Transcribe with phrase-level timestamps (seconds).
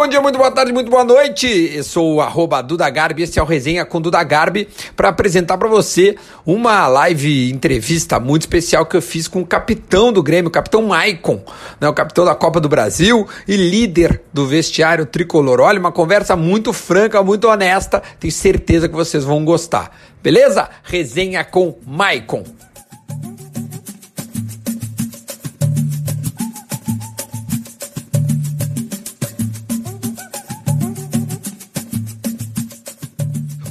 [0.00, 1.72] bom dia, muito boa tarde, muito boa noite.
[1.74, 4.66] Eu sou o arroba Duda Garbi, esse é o Resenha com Duda Garbi,
[4.96, 6.16] para apresentar para você
[6.46, 10.80] uma live entrevista muito especial que eu fiz com o capitão do Grêmio, o capitão
[10.80, 11.44] Maicon,
[11.78, 15.60] né, o capitão da Copa do Brasil e líder do vestiário tricolor.
[15.60, 19.94] Olha, uma conversa muito franca, muito honesta, tenho certeza que vocês vão gostar.
[20.22, 20.70] Beleza?
[20.82, 22.42] Resenha com Maicon.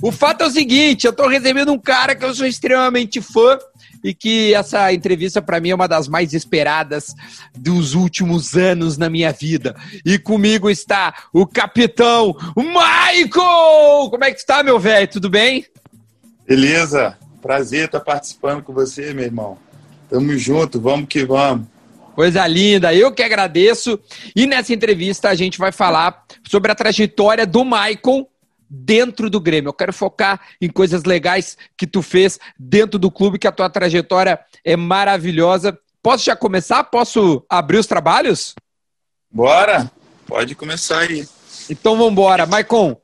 [0.01, 3.59] O fato é o seguinte, eu tô recebendo um cara que eu sou extremamente fã
[4.01, 7.13] e que essa entrevista para mim é uma das mais esperadas
[7.57, 9.75] dos últimos anos na minha vida.
[10.05, 14.09] E comigo está o capitão Michael!
[14.09, 15.07] Como é que está, meu velho?
[15.07, 15.65] Tudo bem?
[16.47, 17.17] Beleza.
[17.41, 19.57] Prazer estar participando com você, meu irmão.
[20.09, 21.67] Tamo junto, vamos que vamos.
[22.15, 23.99] Coisa linda, eu que agradeço.
[24.35, 28.27] E nessa entrevista a gente vai falar sobre a trajetória do Michael
[28.69, 29.69] dentro do Grêmio.
[29.69, 33.69] Eu quero focar em coisas legais que tu fez dentro do clube, que a tua
[33.69, 35.77] trajetória é maravilhosa.
[36.01, 36.83] Posso já começar?
[36.85, 38.53] Posso abrir os trabalhos?
[39.31, 39.91] Bora!
[40.25, 41.27] Pode começar aí.
[41.69, 42.45] Então vamos embora.
[42.45, 42.95] Maicon,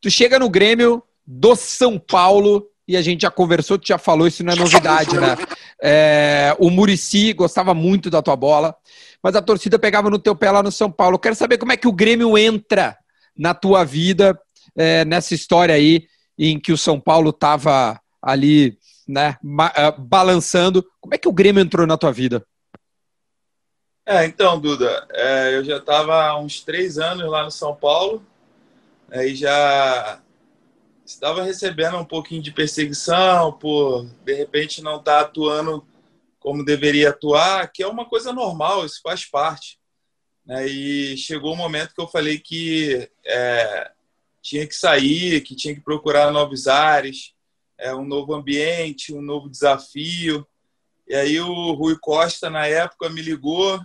[0.00, 4.26] tu chega no Grêmio do São Paulo e a gente já conversou, tu já falou,
[4.26, 5.36] isso não é novidade, né?
[5.82, 8.76] É, o Murici gostava muito da tua bola,
[9.22, 11.14] mas a torcida pegava no teu pé lá no São Paulo.
[11.14, 12.96] Eu quero saber como é que o Grêmio entra
[13.36, 14.38] na tua vida
[14.76, 16.06] é, nessa história aí
[16.38, 20.84] em que o São Paulo estava ali, né, uh, balançando.
[21.00, 22.44] Como é que o Grêmio entrou na tua vida?
[24.06, 28.24] É, então, Duda, é, eu já estava uns três anos lá no São Paulo,
[29.10, 30.20] aí né, já
[31.06, 35.86] estava recebendo um pouquinho de perseguição por, de repente, não estar tá atuando
[36.38, 39.78] como deveria atuar, que é uma coisa normal, isso faz parte.
[40.44, 40.66] Né?
[40.66, 43.90] E chegou o um momento que eu falei que é,
[44.44, 47.32] tinha que sair, que tinha que procurar novos ares,
[47.78, 50.46] é, um novo ambiente, um novo desafio.
[51.08, 53.80] E aí o Rui Costa, na época, me ligou,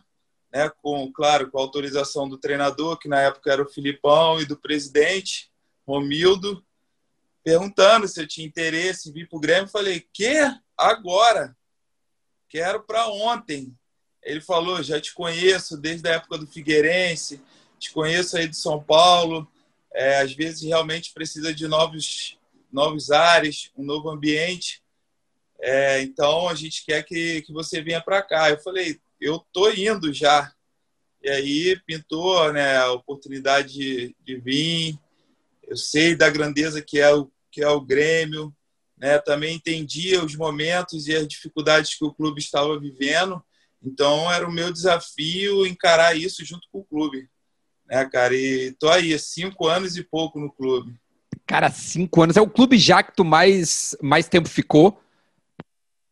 [0.53, 4.45] né, com, claro, com a autorização do treinador, que na época era o Filipão, e
[4.45, 5.49] do presidente,
[5.87, 6.61] Romildo,
[7.41, 9.69] perguntando se eu tinha interesse em vir para o Grêmio.
[9.69, 10.35] Falei, que?
[10.77, 11.55] Agora?
[12.49, 13.73] Quero para ontem.
[14.21, 17.41] Ele falou, já te conheço desde a época do Figueirense,
[17.79, 19.49] te conheço aí do São Paulo,
[19.93, 22.37] é, às vezes realmente precisa de novos,
[22.71, 24.81] novos ares, um novo ambiente.
[25.61, 28.49] É, então a gente quer que, que você venha para cá.
[28.49, 30.53] Eu falei, eu tô indo já.
[31.21, 34.97] E aí pintou né, a oportunidade de, de vir.
[35.67, 38.55] Eu sei da grandeza que é o, que é o Grêmio.
[38.97, 39.17] Né?
[39.19, 43.43] Também entendia os momentos e as dificuldades que o clube estava vivendo.
[43.81, 47.29] Então era o meu desafio encarar isso junto com o clube
[47.89, 48.35] né, cara?
[48.35, 50.93] E tô aí, cinco anos e pouco no clube.
[51.45, 52.37] Cara, cinco anos.
[52.37, 55.01] É o clube já que tu mais, mais tempo ficou?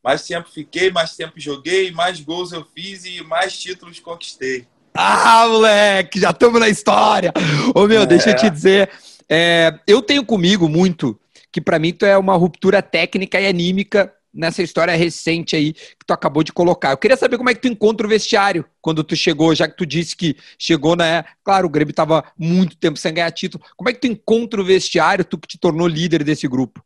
[0.04, 4.66] Mais tempo fiquei, mais tempo joguei, mais gols eu fiz e mais títulos conquistei.
[4.94, 7.32] Ah, moleque, já estamos na história.
[7.76, 8.06] Ô, meu, é.
[8.06, 8.90] deixa eu te dizer.
[9.30, 11.20] É, eu tenho comigo muito
[11.52, 16.06] que para mim tu é uma ruptura técnica e anímica nessa história recente aí que
[16.06, 16.92] tu acabou de colocar.
[16.92, 19.76] Eu queria saber como é que tu encontra o vestiário quando tu chegou, já que
[19.76, 21.26] tu disse que chegou, né?
[21.44, 23.66] Claro, o Grêmio estava muito tempo sem ganhar título.
[23.76, 26.86] Como é que tu encontra o vestiário, tu que te tornou líder desse grupo?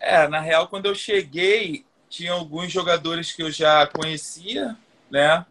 [0.00, 4.74] É, na real, quando eu cheguei, tinha alguns jogadores que eu já conhecia,
[5.10, 5.44] né?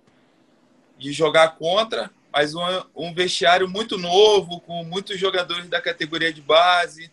[0.98, 2.62] De jogar contra, mas um,
[2.96, 7.12] um vestiário muito novo, com muitos jogadores da categoria de base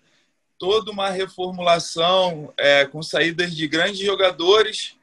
[0.59, 4.97] toda uma reformulação é, com saídas de grandes jogadores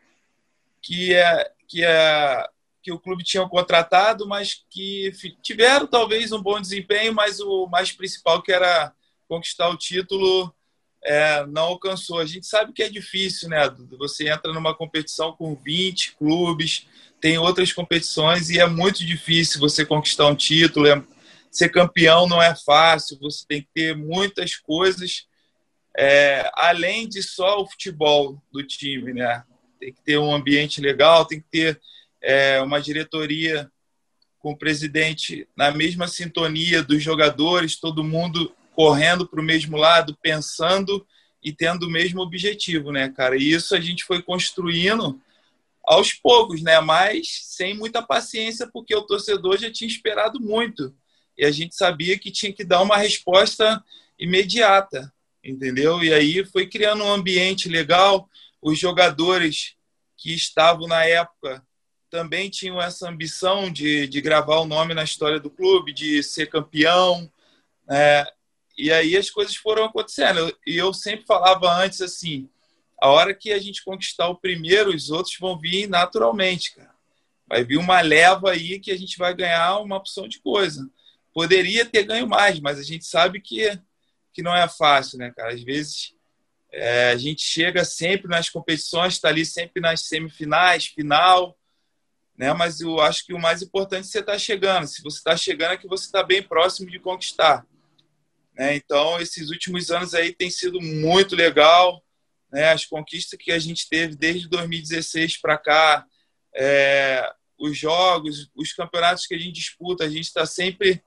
[0.81, 2.47] que é que é
[2.83, 7.93] que o clube tinha contratado, mas que tiveram talvez um bom desempenho, mas o mais
[7.93, 8.93] principal que era
[9.25, 10.53] conquistar o título
[11.01, 12.19] é, não alcançou.
[12.19, 13.73] A gente sabe que é difícil, né?
[13.97, 16.85] Você entra numa competição com 20 clubes,
[17.21, 20.87] tem outras competições e é muito difícil você conquistar um título.
[20.87, 21.01] É,
[21.49, 25.25] ser campeão não é fácil, você tem que ter muitas coisas
[25.97, 29.43] é, além de só o futebol do time, né?
[29.79, 31.79] Tem que ter um ambiente legal, tem que ter
[32.21, 33.69] é, uma diretoria
[34.39, 40.17] com o presidente na mesma sintonia dos jogadores, todo mundo correndo para o mesmo lado,
[40.21, 41.05] pensando
[41.43, 43.37] e tendo o mesmo objetivo, né, cara?
[43.37, 45.21] E isso a gente foi construindo
[45.85, 46.79] aos poucos, né?
[46.79, 50.95] Mas sem muita paciência, porque o torcedor já tinha esperado muito.
[51.37, 53.83] E a gente sabia que tinha que dar uma resposta
[54.17, 55.11] imediata
[55.43, 56.03] entendeu?
[56.03, 58.29] E aí foi criando um ambiente legal.
[58.61, 59.75] Os jogadores
[60.17, 61.65] que estavam na época
[62.09, 66.47] também tinham essa ambição de, de gravar o nome na história do clube, de ser
[66.47, 67.29] campeão.
[67.87, 68.25] Né?
[68.77, 70.55] E aí as coisas foram acontecendo.
[70.65, 72.47] E eu sempre falava antes assim:
[73.01, 76.93] a hora que a gente conquistar o primeiro, os outros vão vir naturalmente, cara.
[77.47, 80.89] Vai vir uma leva aí que a gente vai ganhar uma opção de coisa.
[81.33, 83.77] Poderia ter ganho mais, mas a gente sabe que,
[84.33, 85.53] que não é fácil, né, cara?
[85.53, 86.13] Às vezes
[86.71, 91.57] é, a gente chega sempre nas competições, está ali sempre nas semifinais, final,
[92.37, 92.51] né?
[92.53, 94.87] Mas eu acho que o mais importante é você estar tá chegando.
[94.87, 97.65] Se você está chegando, é que você está bem próximo de conquistar.
[98.55, 98.75] Né?
[98.75, 102.03] Então, esses últimos anos aí tem sido muito legal.
[102.51, 102.71] Né?
[102.71, 106.05] As conquistas que a gente teve desde 2016 para cá,
[106.55, 111.03] é, os jogos, os campeonatos que a gente disputa, a gente está sempre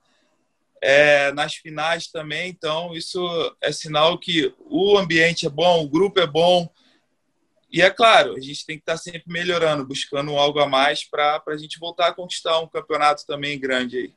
[0.87, 2.49] é, nas finais também.
[2.49, 3.19] Então, isso
[3.61, 6.71] é sinal que o ambiente é bom, o grupo é bom.
[7.73, 11.43] E é claro, a gente tem que estar sempre melhorando, buscando algo a mais para
[11.45, 14.15] a gente voltar a conquistar um campeonato também grande aí.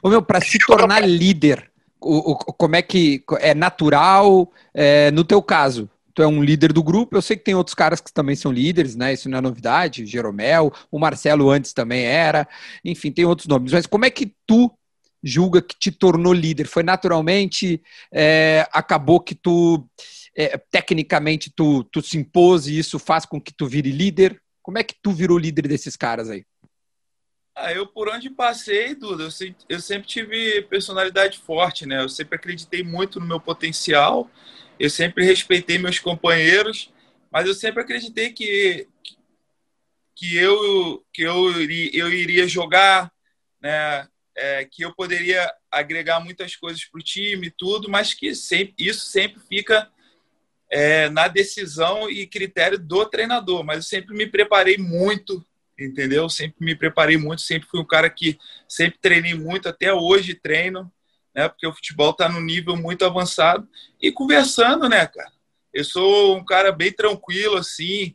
[0.00, 1.68] Ô meu, para se tornar líder,
[2.00, 4.52] o, o, como é que é natural?
[4.72, 7.16] É, no teu caso, tu é um líder do grupo.
[7.16, 9.12] Eu sei que tem outros caras que também são líderes, né?
[9.12, 10.06] Isso não é novidade.
[10.06, 12.46] Jeromel, o Marcelo antes também era.
[12.84, 13.72] Enfim, tem outros nomes.
[13.72, 14.70] Mas como é que tu
[15.24, 16.66] julga que te tornou líder?
[16.66, 17.82] Foi naturalmente?
[18.12, 19.88] É, acabou que tu,
[20.36, 24.40] é, tecnicamente, tu, tu se impôs e isso faz com que tu vire líder?
[24.62, 26.44] Como é que tu virou líder desses caras aí?
[27.56, 32.02] Ah, eu por onde passei, Duda, eu sempre, eu sempre tive personalidade forte, né?
[32.02, 34.28] Eu sempre acreditei muito no meu potencial,
[34.78, 36.92] eu sempre respeitei meus companheiros,
[37.30, 38.88] mas eu sempre acreditei que,
[40.16, 41.52] que eu que eu
[41.92, 43.12] eu iria jogar,
[43.62, 44.08] né?
[44.36, 49.06] É, que eu poderia agregar muitas coisas para o time, tudo, mas que sempre, isso
[49.06, 49.88] sempre fica
[50.70, 53.64] é, na decisão e critério do treinador.
[53.64, 55.44] Mas eu sempre me preparei muito,
[55.78, 56.28] entendeu?
[56.28, 58.38] Sempre me preparei muito, sempre fui um cara que
[58.68, 60.90] sempre treinei muito, até hoje treino,
[61.34, 61.48] né?
[61.48, 63.68] Porque o futebol está no nível muito avançado
[64.00, 65.32] e conversando, né, cara?
[65.72, 68.14] Eu sou um cara bem tranquilo assim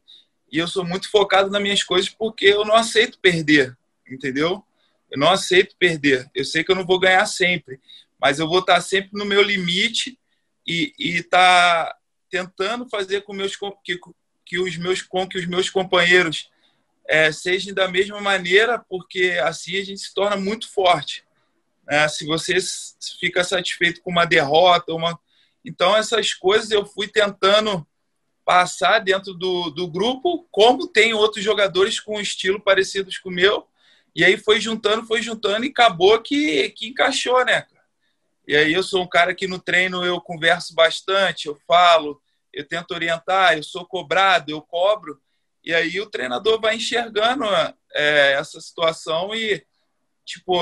[0.51, 3.77] e eu sou muito focado nas minhas coisas porque eu não aceito perder,
[4.09, 4.63] entendeu?
[5.11, 6.29] Eu não aceito perder.
[6.35, 7.79] Eu sei que eu não vou ganhar sempre,
[8.19, 10.19] mas eu vou estar sempre no meu limite
[10.65, 11.97] e estar tá
[12.29, 13.99] tentando fazer com, meus, que,
[14.45, 16.49] que, os meus, com que os meus companheiros
[17.07, 21.23] é, sejam da mesma maneira, porque assim a gente se torna muito forte.
[21.87, 22.07] Né?
[22.07, 22.57] Se você
[23.19, 25.19] fica satisfeito com uma derrota, uma...
[25.65, 27.85] então essas coisas eu fui tentando
[28.45, 33.33] passar dentro do, do grupo, como tem outros jogadores com um estilo parecidos com o
[33.33, 33.67] meu,
[34.15, 37.65] e aí foi juntando, foi juntando e acabou que, que encaixou, né?
[38.47, 42.19] E aí eu sou um cara que no treino eu converso bastante, eu falo,
[42.51, 45.21] eu tento orientar, eu sou cobrado, eu cobro.
[45.63, 47.45] E aí o treinador vai enxergando
[47.93, 49.63] é, essa situação e,
[50.25, 50.55] tipo,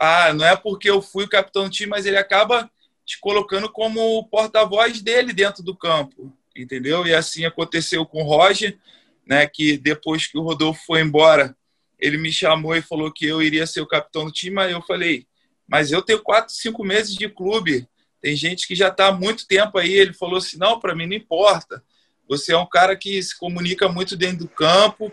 [0.00, 2.70] ah, não é porque eu fui o capitão do time, mas ele acaba
[3.06, 7.06] te colocando como porta-voz dele dentro do campo, entendeu?
[7.06, 8.78] E assim aconteceu com o Roger,
[9.26, 11.56] né, que depois que o Rodolfo foi embora,
[12.00, 14.82] ele me chamou e falou que eu iria ser o capitão do time, aí eu
[14.82, 15.26] falei,
[15.68, 17.86] mas eu tenho quatro, cinco meses de clube,
[18.20, 19.92] tem gente que já está há muito tempo aí.
[19.92, 21.82] Ele falou assim: não, para mim não importa.
[22.28, 25.12] Você é um cara que se comunica muito dentro do campo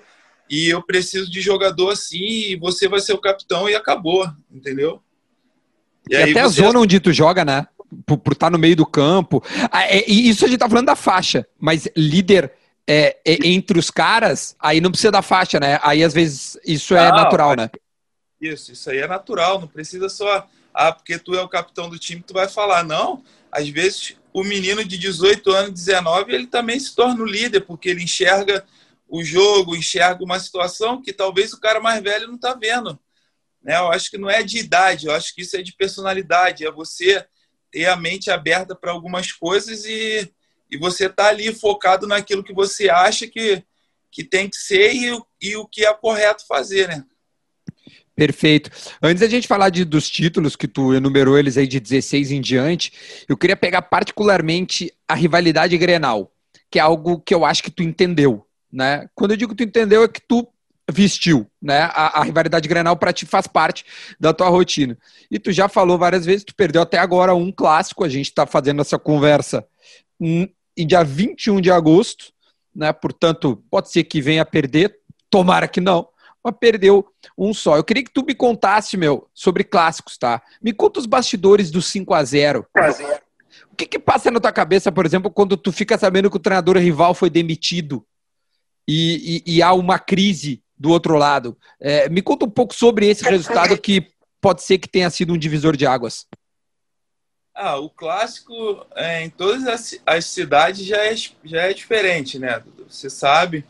[0.50, 5.02] e eu preciso de jogador assim e você vai ser o capitão e acabou, entendeu?
[6.10, 6.40] E, e até você...
[6.40, 7.68] a zona onde tu joga, né?
[8.06, 9.44] Por, estar tá no meio do campo.
[9.72, 12.52] Ah, é, isso a gente tá falando da faixa, mas líder
[12.88, 15.78] é, é, entre os caras, aí não precisa da faixa, né?
[15.84, 17.70] Aí às vezes isso é não, natural, né?
[18.40, 22.00] Isso, isso aí é natural, não precisa só, ah, porque tu é o capitão do
[22.00, 22.84] time, tu vai falar.
[22.84, 27.62] Não, às vezes o menino de 18 anos, 19, ele também se torna o líder,
[27.62, 28.66] porque ele enxerga
[29.10, 32.98] o jogo, enxerga uma situação que talvez o cara mais velho não está vendo.
[33.62, 33.78] Né?
[33.78, 36.72] Eu acho que não é de idade, eu acho que isso é de personalidade, é
[36.72, 37.26] você
[37.72, 40.32] ter a mente aberta para algumas coisas e
[40.70, 43.64] e você tá ali focado naquilo que você acha que,
[44.12, 47.04] que tem que ser e, e o que é correto fazer, né?
[48.18, 48.72] Perfeito.
[49.00, 52.42] Antes da gente falar de, dos títulos, que tu enumerou eles aí de 16 em
[52.42, 52.92] diante,
[53.30, 56.32] eu queria pegar particularmente a rivalidade Grenal,
[56.72, 58.44] que é algo que eu acho que tu entendeu,
[58.74, 59.08] né?
[59.14, 60.48] Quando eu digo que tu entendeu, é que tu
[60.90, 61.82] vestiu, né?
[61.94, 63.86] A, a rivalidade Grenal para ti faz parte
[64.20, 64.98] da tua rotina.
[65.30, 68.48] E tu já falou várias vezes, tu perdeu até agora um clássico, a gente está
[68.48, 69.64] fazendo essa conversa
[70.78, 72.32] em dia 21 de agosto,
[72.76, 72.94] né?
[72.94, 74.96] Portanto, pode ser que venha a perder,
[75.30, 76.08] tomara que não,
[76.44, 77.06] mas perdeu
[77.38, 77.76] um só.
[77.76, 80.42] Eu queria que tu me contasse, meu, sobre clássicos, tá?
[80.62, 82.66] Me conta os bastidores do 5 a 0
[83.72, 86.40] O que, que passa na tua cabeça, por exemplo, quando tu fica sabendo que o
[86.40, 88.06] treinador rival foi demitido
[88.88, 91.58] e, e, e há uma crise do outro lado.
[91.80, 94.08] É, me conta um pouco sobre esse resultado que
[94.40, 96.26] pode ser que tenha sido um divisor de águas.
[97.60, 102.64] Ah, o clássico é, em todas as, as, cidades já é, já é diferente, né?
[102.88, 103.66] Você sabe.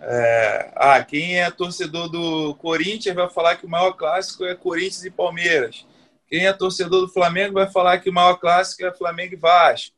[0.00, 5.04] É, ah, quem é torcedor do Corinthians vai falar que o maior clássico é Corinthians
[5.04, 5.84] e Palmeiras.
[6.26, 9.94] Quem é torcedor do Flamengo vai falar que o maior clássico é Flamengo e Vasco.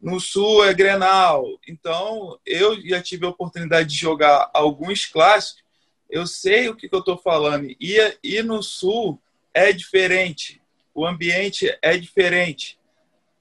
[0.00, 1.44] No Sul é Grenal.
[1.68, 5.62] Então, eu já tive a oportunidade de jogar alguns clássicos.
[6.08, 7.66] Eu sei o que, que eu estou falando.
[7.78, 9.20] E, e no Sul
[9.52, 10.63] é diferente
[10.94, 12.78] o ambiente é diferente.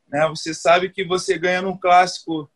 [0.07, 0.27] Né?
[0.29, 2.49] Você sabe que você ganha num clássico,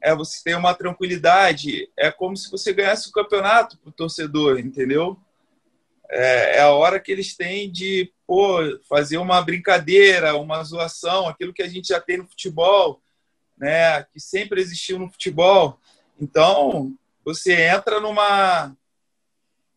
[0.00, 4.58] é, você tem uma tranquilidade, é como se você ganhasse o campeonato para o torcedor,
[4.58, 5.18] entendeu?
[6.10, 11.54] É, é, a hora que eles têm de pô, fazer uma brincadeira, uma zoação, aquilo
[11.54, 13.00] que a gente já tem no futebol,
[13.56, 14.02] né?
[14.04, 15.78] que sempre existiu no futebol.
[16.20, 16.92] Então,
[17.24, 18.76] você entra numa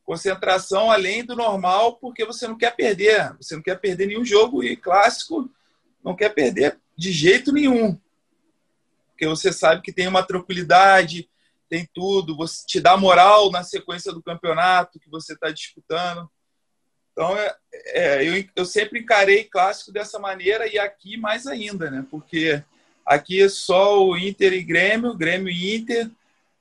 [0.05, 3.35] concentração além do normal, porque você não quer perder.
[3.37, 5.49] Você não quer perder nenhum jogo e clássico
[6.03, 7.99] não quer perder de jeito nenhum.
[9.09, 11.27] Porque você sabe que tem uma tranquilidade,
[11.67, 16.29] tem tudo, você te dá moral na sequência do campeonato que você está disputando.
[17.11, 22.05] Então, é, é, eu, eu sempre encarei clássico dessa maneira e aqui mais ainda, né?
[22.11, 22.61] Porque
[23.05, 26.11] aqui é só o Inter e Grêmio, Grêmio e Inter,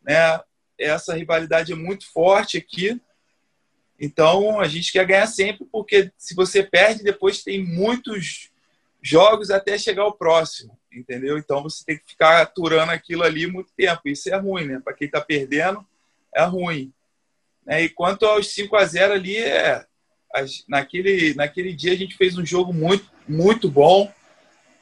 [0.03, 0.41] né?
[0.79, 3.01] Essa rivalidade é muito forte aqui.
[4.05, 8.51] Então a gente quer ganhar sempre, porque se você perde, depois tem muitos
[9.03, 11.39] jogos até chegar ao próximo, entendeu?
[11.39, 14.03] Então você tem que ficar aturando aquilo ali muito tempo.
[14.05, 14.81] Isso é ruim, né?
[14.85, 15.85] Para quem está perdendo,
[16.35, 16.93] é ruim.
[17.65, 17.85] Né?
[17.85, 19.87] E quanto aos 5 a 0 ali, é,
[20.69, 24.13] naquele, naquele dia a gente fez um jogo muito, muito bom.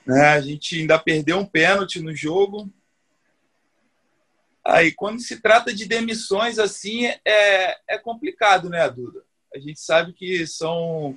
[0.05, 0.29] Né?
[0.31, 2.69] A gente ainda perdeu um pênalti no jogo,
[4.65, 9.25] Aí, quando se trata de demissões assim, é, é complicado, né, Duda?
[9.55, 11.17] A gente sabe que são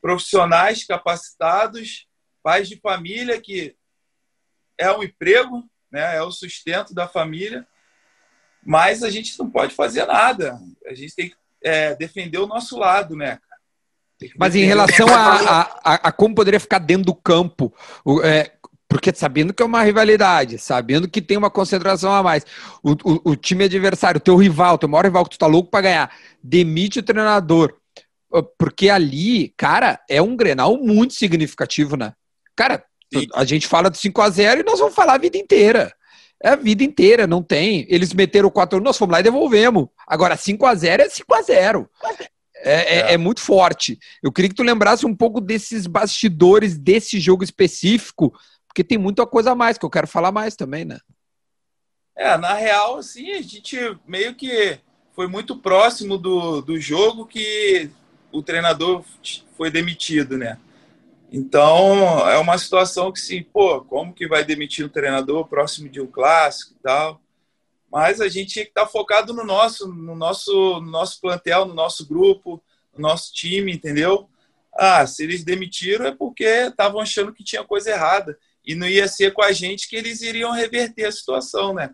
[0.00, 2.06] profissionais capacitados,
[2.42, 3.76] pais de família, que
[4.78, 7.66] é um emprego, né, é o sustento da família,
[8.64, 10.58] mas a gente não pode fazer nada.
[10.86, 13.38] A gente tem que é, defender o nosso lado, né?
[14.36, 17.72] Mas em relação a, a, a, como poderia ficar dentro do campo,
[18.24, 18.52] é,
[18.88, 22.44] porque sabendo que é uma rivalidade, sabendo que tem uma concentração a mais,
[22.82, 25.70] o, o, o time adversário, o teu rival, teu maior rival que tu tá louco
[25.70, 26.10] pra ganhar,
[26.42, 27.74] demite o treinador.
[28.58, 32.12] Porque ali, cara, é um Grenal muito significativo, né?
[32.56, 32.84] Cara,
[33.34, 35.92] a gente fala do 5 a 0 e nós vamos falar a vida inteira.
[36.42, 37.86] É a vida inteira, não tem.
[37.88, 39.86] Eles meteram 4 nós fomos lá e devolvemos.
[40.06, 43.12] Agora, 5 a 0 é 5 a 0 é, é, é.
[43.14, 43.98] é, muito forte.
[44.22, 48.32] Eu queria que tu lembrasse um pouco desses bastidores desse jogo específico,
[48.78, 51.00] porque tem muita coisa a mais que eu quero falar mais também, né?
[52.14, 54.78] É, na real, assim, a gente meio que
[55.16, 57.90] foi muito próximo do, do jogo que
[58.30, 59.04] o treinador
[59.56, 60.58] foi demitido, né?
[61.32, 66.00] Então, é uma situação que, sim, pô, como que vai demitir um treinador próximo de
[66.00, 67.20] um clássico e tal?
[67.90, 71.74] Mas a gente tinha que estar focado no nosso, no nosso, no nosso plantel, no
[71.74, 72.62] nosso grupo,
[72.94, 74.28] no nosso time, entendeu?
[74.72, 78.38] Ah, se eles demitiram é porque estavam achando que tinha coisa errada
[78.68, 81.90] e não ia ser com a gente que eles iriam reverter a situação, né?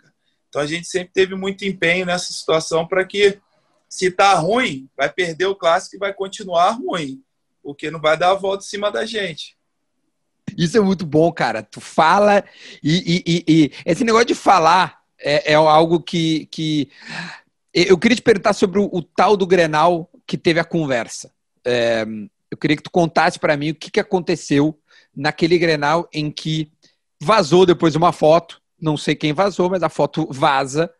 [0.49, 3.39] Então a gente sempre teve muito empenho nessa situação para que,
[3.89, 7.23] se tá ruim, vai perder o clássico e vai continuar ruim,
[7.63, 9.57] porque não vai dar a volta em cima da gente.
[10.59, 11.63] Isso é muito bom, cara.
[11.63, 12.45] Tu fala
[12.83, 16.91] e, e, e, e esse negócio de falar é, é, algo que, que
[17.73, 21.33] eu queria te perguntar sobre o, o tal do Grenal que teve a conversa.
[21.65, 22.05] É,
[22.51, 24.77] eu queria que tu contasse para mim o que, que aconteceu
[25.17, 26.71] naquele Grenal em que
[27.21, 30.91] vazou depois uma foto, não sei quem vazou, mas a foto vaza,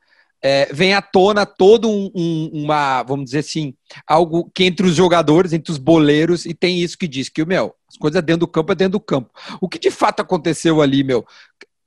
[0.43, 3.75] é, vem à tona todo um, um, uma, vamos dizer assim,
[4.07, 7.75] algo que entre os jogadores, entre os boleiros, e tem isso que diz que, meu,
[7.89, 9.31] as coisas dentro do campo é dentro do campo.
[9.59, 11.25] O que de fato aconteceu ali, meu?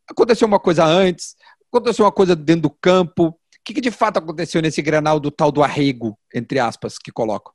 [0.09, 1.35] Aconteceu uma coisa antes,
[1.71, 3.27] aconteceu uma coisa dentro do campo.
[3.27, 7.11] O que, que de fato aconteceu nesse Grenal do tal do arrego, entre aspas, que
[7.11, 7.53] colocam?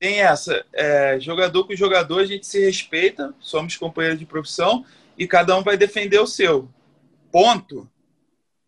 [0.00, 0.64] Tem essa.
[0.72, 4.84] É, jogador com jogador, a gente se respeita, somos companheiros de profissão
[5.16, 6.68] e cada um vai defender o seu.
[7.30, 7.88] Ponto.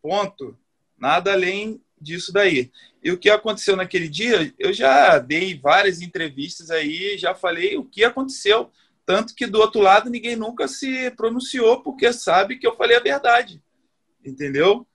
[0.03, 0.57] Ponto.
[0.99, 2.71] Nada além disso daí.
[3.03, 7.85] E o que aconteceu naquele dia, eu já dei várias entrevistas aí, já falei o
[7.85, 8.71] que aconteceu.
[9.07, 13.01] Tanto que do outro lado ninguém nunca se pronunciou, porque sabe que eu falei a
[13.01, 13.61] verdade.
[14.25, 14.87] Entendeu?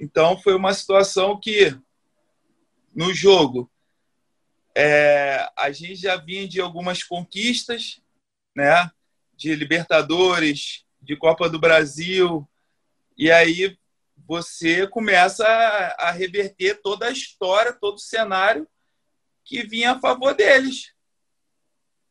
[0.00, 1.76] Então foi uma situação que
[2.94, 3.70] no jogo
[4.76, 8.00] é, a gente já vinha de algumas conquistas,
[8.54, 8.90] né?
[9.32, 12.48] De Libertadores, de Copa do Brasil,
[13.16, 13.78] e aí
[14.26, 18.66] você começa a, reverter toda a história, todo o cenário
[19.44, 20.92] que vinha a favor deles.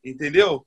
[0.02, 0.66] Entendeu?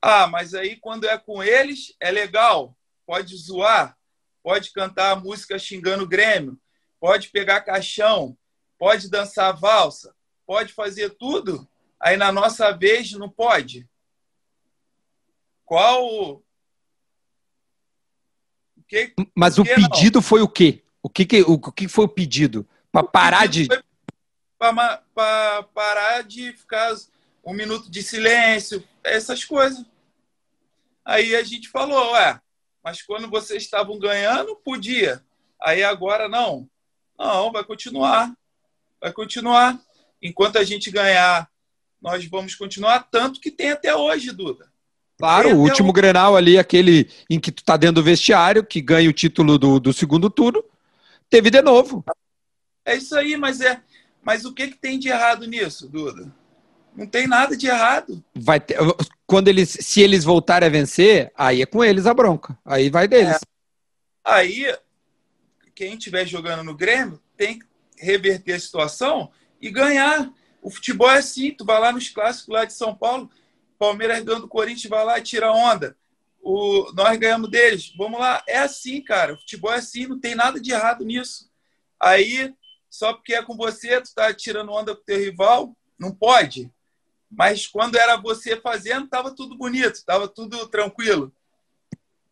[0.00, 2.76] Ah, mas aí quando é com eles, é legal.
[3.06, 3.96] Pode zoar,
[4.42, 6.60] pode cantar a música xingando o Grêmio,
[7.00, 8.36] pode pegar caixão,
[8.78, 10.14] pode dançar valsa,
[10.46, 11.68] pode fazer tudo.
[12.00, 13.88] Aí na nossa vez não pode.
[15.64, 16.42] Qual
[18.86, 20.22] que, Mas o pedido não?
[20.22, 20.82] foi o quê?
[21.02, 22.66] O que, que, o, que foi o pedido?
[22.92, 23.68] Para parar de.
[24.58, 26.94] Para parar de ficar
[27.44, 29.84] um minuto de silêncio, essas coisas.
[31.04, 32.40] Aí a gente falou, ué,
[32.82, 35.22] mas quando vocês estavam ganhando, podia.
[35.60, 36.68] Aí agora não.
[37.18, 38.32] Não, vai continuar.
[39.00, 39.78] Vai continuar.
[40.24, 41.46] Enquanto a gente ganhar,
[42.00, 43.00] nós vamos continuar.
[43.10, 44.72] Tanto que tem até hoje, Duda.
[45.18, 45.92] Claro, o último o...
[45.92, 49.78] Grenal ali, aquele em que tu tá dentro do vestiário, que ganha o título do,
[49.78, 50.64] do segundo turno,
[51.28, 52.02] teve de novo.
[52.86, 53.82] É isso aí, mas é.
[54.22, 56.32] Mas o que, que tem de errado nisso, Duda?
[56.96, 58.24] Não tem nada de errado.
[58.34, 58.78] Vai ter,
[59.26, 62.58] quando eles, se eles voltarem a vencer, aí é com eles a bronca.
[62.64, 63.34] Aí vai deles.
[63.34, 63.40] É.
[64.24, 64.74] Aí,
[65.74, 67.66] quem estiver jogando no Grêmio tem que
[67.98, 69.30] reverter a situação
[69.64, 70.30] e ganhar.
[70.60, 73.30] O futebol é assim, tu vai lá nos clássicos lá de São Paulo,
[73.78, 75.96] Palmeiras ganhando do Corinthians, vai lá e tira onda.
[76.42, 77.92] O, nós ganhamos deles.
[77.96, 78.44] Vamos lá.
[78.46, 79.32] É assim, cara.
[79.32, 81.50] O futebol é assim, não tem nada de errado nisso.
[81.98, 82.54] Aí,
[82.90, 86.70] só porque é com você, tu tá tirando onda com teu rival, não pode.
[87.30, 91.32] Mas quando era você fazendo, tava tudo bonito, tava tudo tranquilo.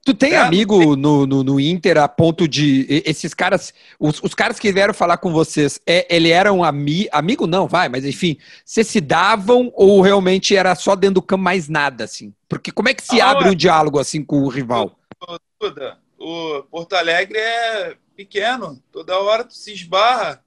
[0.05, 3.03] Tu tem é, amigo no, no, no, Inter a ponto de.
[3.07, 3.73] Esses caras.
[4.01, 7.47] Os, os caras que vieram falar com vocês, é, ele era um ami, amigo?
[7.47, 8.37] Não, vai, mas enfim.
[8.65, 12.35] Vocês se davam ou realmente era só dentro do campo mais nada, assim?
[12.49, 14.99] Porque como é que se ah, abre um diálogo assim com o rival?
[15.61, 18.83] Duda, o Porto Alegre é pequeno.
[18.91, 20.45] Toda hora tu se esbarra.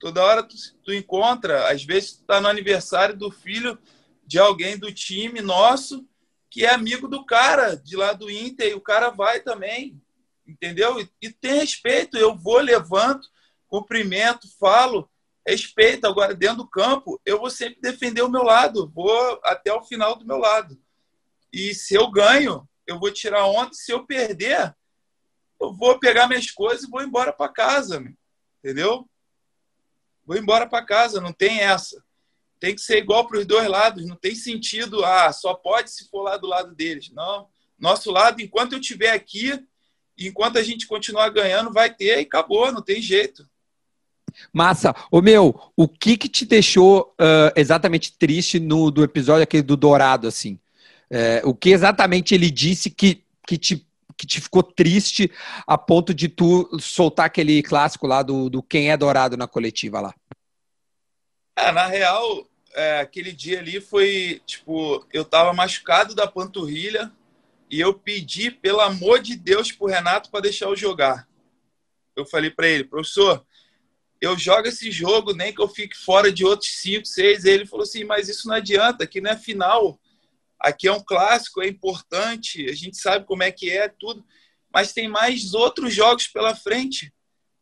[0.00, 1.70] Toda hora tu, tu encontra.
[1.70, 3.78] Às vezes tu tá no aniversário do filho
[4.26, 6.04] de alguém do time nosso
[6.50, 10.00] que é amigo do cara de lá do Inter, e o cara vai também,
[10.46, 11.00] entendeu?
[11.00, 13.28] E, e tem respeito, eu vou, levanto,
[13.68, 15.10] cumprimento, falo,
[15.46, 16.06] respeito.
[16.06, 20.16] Agora, dentro do campo, eu vou sempre defender o meu lado, vou até o final
[20.16, 20.80] do meu lado.
[21.52, 24.74] E se eu ganho, eu vou tirar onda, se eu perder,
[25.60, 28.02] eu vou pegar minhas coisas e vou embora para casa,
[28.58, 29.08] entendeu?
[30.24, 32.05] Vou embora para casa, não tem essa
[32.58, 34.06] tem que ser igual para os dois lados.
[34.06, 37.10] Não tem sentido, ah, só pode se for lá do lado deles.
[37.10, 37.48] Não.
[37.78, 39.52] Nosso lado, enquanto eu estiver aqui,
[40.18, 43.48] enquanto a gente continuar ganhando, vai ter e acabou, não tem jeito.
[44.52, 44.94] Massa.
[45.10, 49.76] Ô meu, o que que te deixou uh, exatamente triste no do episódio aquele do
[49.76, 50.58] Dourado, assim?
[51.10, 55.30] É, o que exatamente ele disse que, que, te, que te ficou triste
[55.66, 60.00] a ponto de tu soltar aquele clássico lá do, do Quem é Dourado na coletiva
[60.00, 60.14] lá?
[61.56, 67.10] É, na real, é, aquele dia ali foi, tipo, eu tava machucado da panturrilha
[67.70, 71.26] e eu pedi, pelo amor de Deus, pro Renato para deixar eu jogar.
[72.14, 73.44] Eu falei para ele, professor,
[74.20, 77.44] eu jogo esse jogo, nem que eu fique fora de outros cinco, seis.
[77.44, 79.98] Ele falou assim, mas isso não adianta, aqui não é final.
[80.58, 84.24] Aqui é um clássico, é importante, a gente sabe como é que é, tudo.
[84.72, 87.12] Mas tem mais outros jogos pela frente.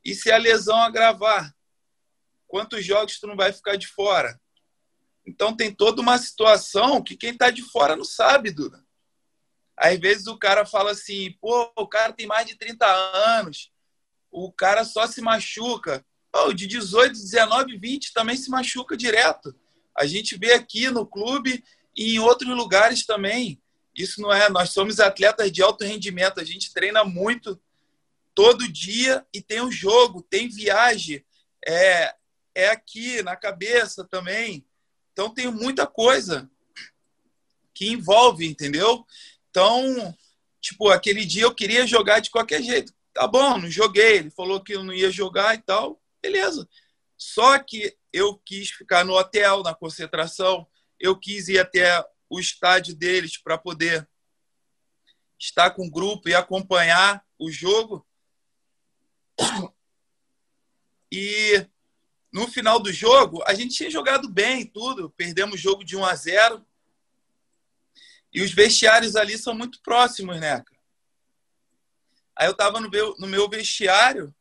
[0.05, 1.55] E se a lesão agravar?
[2.55, 4.41] Quantos jogos tu não vai ficar de fora?
[5.27, 8.81] Então tem toda uma situação que quem está de fora não sabe, Duda.
[9.77, 13.73] Às vezes o cara fala assim, pô, o cara tem mais de 30 anos,
[14.31, 16.07] o cara só se machuca.
[16.31, 19.53] Pô, de 18, 19, 20 também se machuca direto.
[19.99, 21.61] A gente vê aqui no clube
[21.97, 23.61] e em outros lugares também.
[23.97, 27.61] Isso não é, nós somos atletas de alto rendimento, a gente treina muito
[28.33, 31.25] todo dia e tem o um jogo, tem viagem.
[31.67, 32.15] É,
[32.55, 34.67] é aqui na cabeça também.
[35.13, 36.51] Então tem muita coisa
[37.75, 39.05] que envolve, entendeu?
[39.51, 40.17] Então,
[40.61, 42.93] tipo, aquele dia eu queria jogar de qualquer jeito.
[43.13, 44.19] Tá bom, não joguei.
[44.19, 46.01] Ele falou que eu não ia jogar e tal.
[46.23, 46.69] Beleza.
[47.17, 50.67] Só que eu quis ficar no hotel, na concentração.
[50.99, 54.09] Eu quis ir até o estádio deles para poder
[55.39, 58.07] estar com o grupo e acompanhar o jogo.
[61.17, 61.65] E
[62.35, 66.05] no final do jogo, a gente tinha jogado bem tudo, perdemos o jogo de 1
[66.05, 66.67] a 0.
[68.33, 70.65] E os vestiários ali são muito próximos, né?
[72.35, 74.35] Aí eu estava no meu, no meu vestiário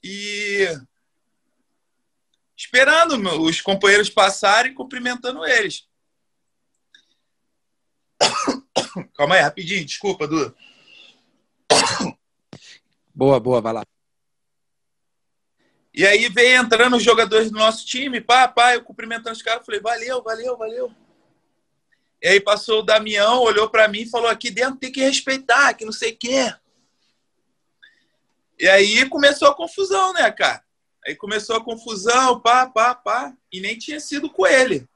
[0.00, 0.68] e
[2.56, 5.88] esperando os companheiros passarem e cumprimentando eles.
[9.16, 10.54] Calma aí, rapidinho, desculpa, Duda.
[13.12, 13.95] Boa, boa, vai lá.
[15.96, 19.64] E aí veio entrando os jogadores do nosso time, pá, pá, eu cumprimentando os caras,
[19.64, 20.94] falei, valeu, valeu, valeu.
[22.20, 25.72] E aí passou o Damião, olhou para mim e falou, aqui dentro tem que respeitar,
[25.72, 26.54] que não sei o quê.
[28.58, 30.62] E aí começou a confusão, né, cara?
[31.06, 34.86] Aí começou a confusão, pá, pá, pá, e nem tinha sido com ele.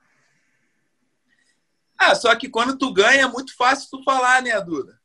[1.96, 5.00] Ah, só que quando tu ganha é muito fácil tu falar, né, Duda?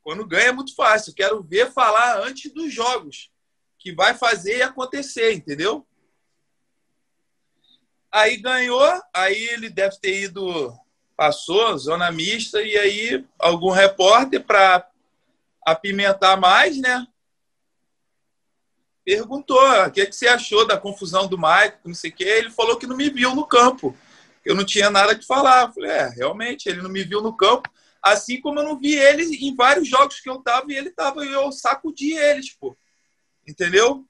[0.00, 1.12] Quando ganha é muito fácil.
[1.14, 3.30] Quero ver falar antes dos jogos
[3.86, 5.86] que vai fazer acontecer, entendeu?
[8.10, 8.82] Aí ganhou,
[9.14, 10.76] aí ele deve ter ido,
[11.16, 14.90] passou, zona mista, e aí algum repórter para
[15.64, 17.06] apimentar mais, né?
[19.04, 22.24] Perguntou o que, é que você achou da confusão do Maicon, não sei o quê.
[22.24, 23.96] Ele falou que não me viu no campo.
[24.44, 25.68] Eu não tinha nada de falar.
[25.68, 27.70] Eu falei, é, realmente, ele não me viu no campo.
[28.02, 31.24] Assim como eu não vi ele em vários jogos que eu tava e ele tava,
[31.24, 32.76] eu sacudi ele, tipo
[33.46, 34.04] entendeu?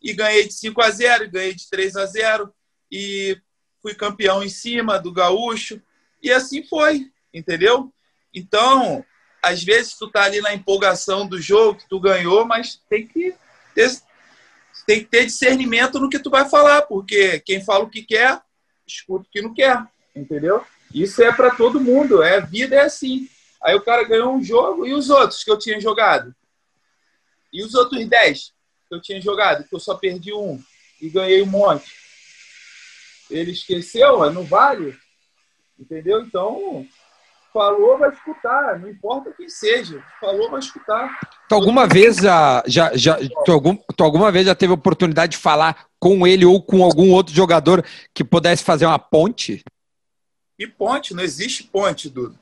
[0.00, 2.52] E ganhei de 5 a 0, ganhei de 3 a 0
[2.90, 3.40] e
[3.82, 5.80] fui campeão em cima do Gaúcho
[6.22, 7.92] e assim foi, entendeu?
[8.34, 9.04] Então,
[9.42, 13.34] às vezes tu tá ali na empolgação do jogo que tu ganhou, mas tem que
[13.74, 13.90] ter,
[14.86, 18.40] tem que ter discernimento no que tu vai falar, porque quem fala o que quer,
[18.86, 20.64] escuta o que não quer, entendeu?
[20.92, 23.28] Isso é para todo mundo, é vida é assim.
[23.62, 26.34] Aí o cara ganhou um jogo e os outros que eu tinha jogado?
[27.52, 28.52] E os outros 10?
[28.88, 30.60] Que eu tinha jogado, que eu só perdi um
[31.00, 31.94] e ganhei um monte.
[33.30, 34.96] Ele esqueceu, não vale.
[35.78, 36.22] Entendeu?
[36.22, 36.86] Então,
[37.52, 40.02] falou, vai escutar, não importa quem seja.
[40.20, 41.20] Falou, vai escutar.
[41.48, 45.38] Tu alguma vez já, já, já tu, algum, tu alguma vez já teve oportunidade de
[45.38, 49.62] falar com ele ou com algum outro jogador que pudesse fazer uma ponte?
[50.58, 51.14] E ponte?
[51.14, 52.38] Não existe ponte, Dudu.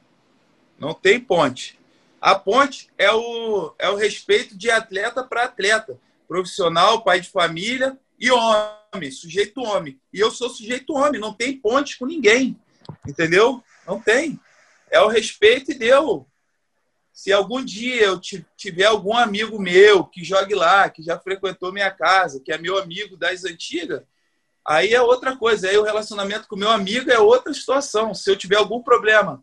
[0.79, 1.79] Não tem ponte.
[2.21, 7.99] A ponte é o, é o respeito de atleta para atleta profissional, pai de família
[8.19, 10.01] e homem, sujeito homem.
[10.13, 12.59] E eu sou sujeito homem, não tem ponte com ninguém.
[13.07, 13.63] Entendeu?
[13.87, 14.39] Não tem.
[14.91, 16.27] É o respeito e deu.
[17.13, 18.21] Se algum dia eu
[18.57, 22.77] tiver algum amigo meu que jogue lá, que já frequentou minha casa, que é meu
[22.79, 24.03] amigo das antigas,
[24.65, 25.69] aí é outra coisa.
[25.69, 28.13] Aí o relacionamento com meu amigo é outra situação.
[28.13, 29.43] Se eu tiver algum problema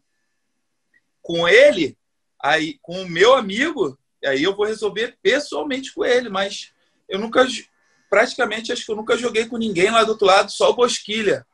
[1.22, 1.98] com ele,
[2.39, 6.71] aí com o meu amigo, aí eu vou resolver pessoalmente com ele, mas
[7.09, 7.45] eu nunca,
[8.09, 11.45] praticamente, acho que eu nunca joguei com ninguém lá do outro lado, só o Bosquilha.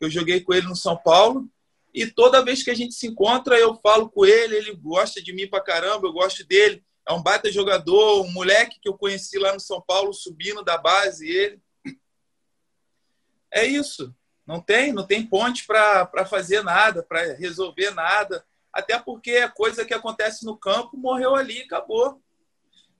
[0.00, 1.48] Eu joguei com ele no São Paulo
[1.94, 5.32] e toda vez que a gente se encontra, eu falo com ele, ele gosta de
[5.32, 6.82] mim pra caramba, eu gosto dele.
[7.06, 10.78] É um baita jogador, um moleque que eu conheci lá no São Paulo, subindo da
[10.78, 11.60] base, ele.
[13.50, 14.14] É isso.
[14.46, 18.44] Não tem, não tem ponte para fazer nada, para resolver nada.
[18.72, 22.20] Até porque a coisa que acontece no campo morreu ali, acabou.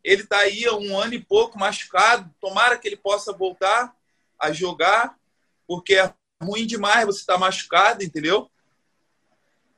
[0.05, 2.31] Ele está aí há um ano e pouco machucado.
[2.41, 3.97] Tomara que ele possa voltar
[4.39, 5.17] a jogar,
[5.67, 8.51] porque é ruim demais você estar tá machucado, entendeu?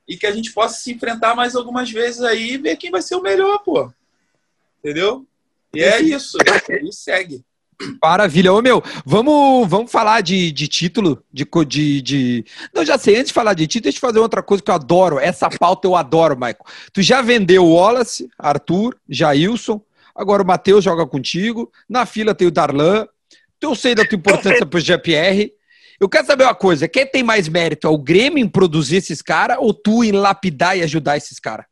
[0.08, 3.02] E que a gente possa se enfrentar mais algumas vezes aí e ver quem vai
[3.02, 3.92] ser o melhor, pô.
[4.78, 5.26] Entendeu?
[5.74, 6.38] E é isso.
[6.82, 7.44] E segue.
[8.02, 8.52] Maravilha.
[8.52, 12.44] Ô, meu, vamos, vamos falar de, de título, de, de, de...
[12.72, 14.74] Não, já sei, antes de falar de título, deixa eu fazer outra coisa que eu
[14.74, 15.18] adoro.
[15.18, 16.64] Essa pauta eu adoro, Michael.
[16.92, 19.80] Tu já vendeu o Wallace, Arthur, Jailson,
[20.14, 21.72] Agora o Matheus joga contigo.
[21.88, 23.06] Na fila tem o Darlan.
[23.60, 25.50] Eu sei da tua importância para o GPR.
[25.98, 27.86] Eu quero saber uma coisa: quem tem mais mérito?
[27.86, 31.66] É o Grêmio em produzir esses caras ou tu em lapidar e ajudar esses caras?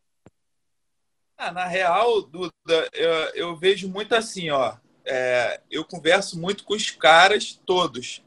[1.37, 2.53] Ah, na real, Duda,
[2.93, 4.75] eu, eu, vejo muito assim, ó.
[5.05, 8.23] É, eu converso muito com os caras todos.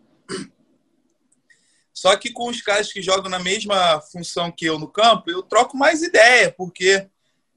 [1.94, 5.42] Só que com os caras que jogam na mesma função que eu no campo, eu
[5.42, 7.08] troco mais ideia, porque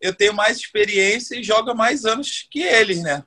[0.00, 3.24] eu tenho mais experiência e jogo mais anos que eles, né?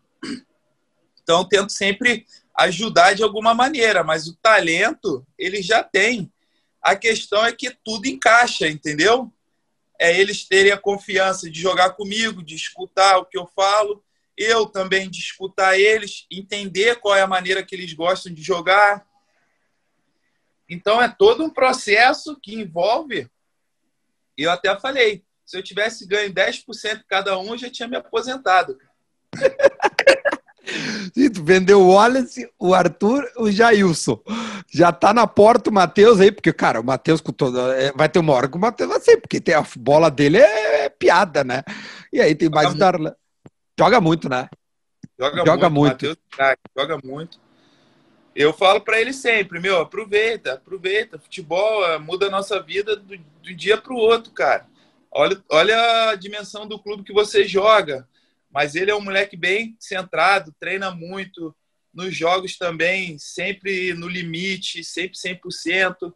[1.21, 2.25] Então, tento sempre
[2.55, 6.31] ajudar de alguma maneira, mas o talento ele já tem.
[6.81, 9.31] A questão é que tudo encaixa, entendeu?
[9.99, 14.03] É eles terem a confiança de jogar comigo, de escutar o que eu falo,
[14.37, 19.05] eu também de escutar eles, entender qual é a maneira que eles gostam de jogar.
[20.69, 23.29] Então, é todo um processo que envolve.
[24.37, 28.77] Eu até falei, se eu tivesse ganho 10% cada um, eu já tinha me aposentado.
[31.13, 34.19] Tu vendeu o Wallace, o Arthur, o Jailson.
[34.71, 37.75] Já tá na porta o Matheus aí, porque, cara, o Matheus com toda.
[37.75, 40.37] É, vai ter uma hora que o Matheus vai ser, porque tem a bola dele
[40.37, 41.63] é, é piada, né?
[42.13, 43.13] E aí tem mais o Darlan.
[43.81, 44.47] Joga muito, né?
[45.19, 46.03] Joga, joga muito.
[46.05, 46.19] muito.
[46.37, 47.39] Mateus, joga muito.
[48.35, 51.17] Eu falo para ele sempre, meu, aproveita, aproveita.
[51.17, 54.67] Futebol é, muda a nossa vida do, do dia pro outro, cara.
[55.09, 58.07] Olha, olha a dimensão do clube que você joga.
[58.51, 61.55] Mas ele é um moleque bem centrado, treina muito,
[61.91, 66.13] nos jogos também, sempre no limite, sempre 100%.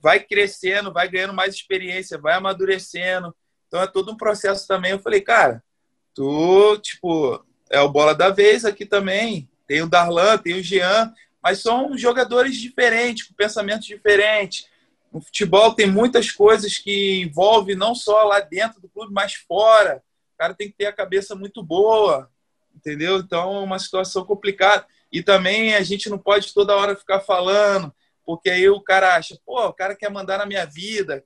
[0.00, 3.36] Vai crescendo, vai ganhando mais experiência, vai amadurecendo.
[3.66, 4.92] Então é todo um processo também.
[4.92, 5.62] Eu falei, cara,
[6.18, 9.48] tu, tipo, é o bola da vez aqui também.
[9.68, 14.66] Tem o Darlan, tem o Jean, mas são jogadores diferentes, com pensamentos diferentes.
[15.12, 20.02] No futebol tem muitas coisas que envolvem não só lá dentro do clube, mas fora.
[20.34, 22.28] O cara tem que ter a cabeça muito boa,
[22.74, 23.18] entendeu?
[23.18, 24.84] Então é uma situação complicada.
[25.12, 27.94] E também a gente não pode toda hora ficar falando,
[28.26, 31.24] porque aí o cara acha, pô, o cara quer mandar na minha vida,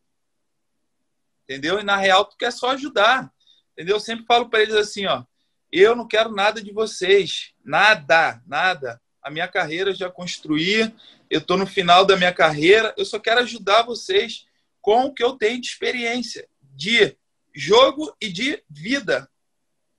[1.45, 1.81] entendeu?
[1.81, 3.32] E na real tu quer só ajudar,
[3.73, 3.97] entendeu?
[3.97, 5.25] Eu sempre falo para eles assim, ó,
[5.71, 9.01] eu não quero nada de vocês, nada, nada.
[9.23, 10.93] A minha carreira eu já construí,
[11.31, 14.47] eu estou no final da minha carreira, eu só quero ajudar vocês
[14.81, 17.17] com o que eu tenho de experiência, de
[17.55, 19.29] jogo e de vida.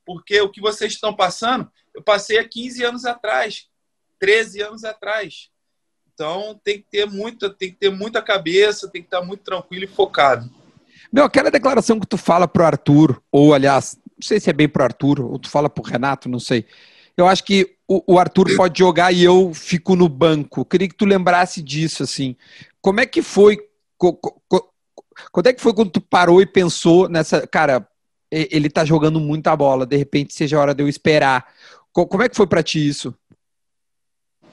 [0.06, 3.68] Porque o que vocês estão passando, eu passei há 15 anos atrás,
[4.20, 5.50] 13 anos atrás.
[6.14, 9.86] Então tem que ter muita, tem que ter muita cabeça, tem que estar muito tranquilo
[9.86, 10.50] e focado.
[11.13, 14.67] Meu, aquela declaração que tu fala pro Arthur, ou aliás, não sei se é bem
[14.67, 16.65] pro Arthur, ou tu fala pro Renato, não sei.
[17.15, 20.65] Eu acho que o, o Arthur pode jogar e eu fico no banco.
[20.65, 22.36] Queria que tu lembrasse disso, assim.
[22.82, 23.60] Como é que foi?
[23.95, 24.73] Co, co,
[25.32, 27.45] quando é que foi quando tu parou e pensou nessa.
[27.45, 27.88] Cara,
[28.32, 31.45] ele tá jogando muita bola, de repente seja a hora de eu esperar.
[31.91, 33.13] Como é que foi para ti isso?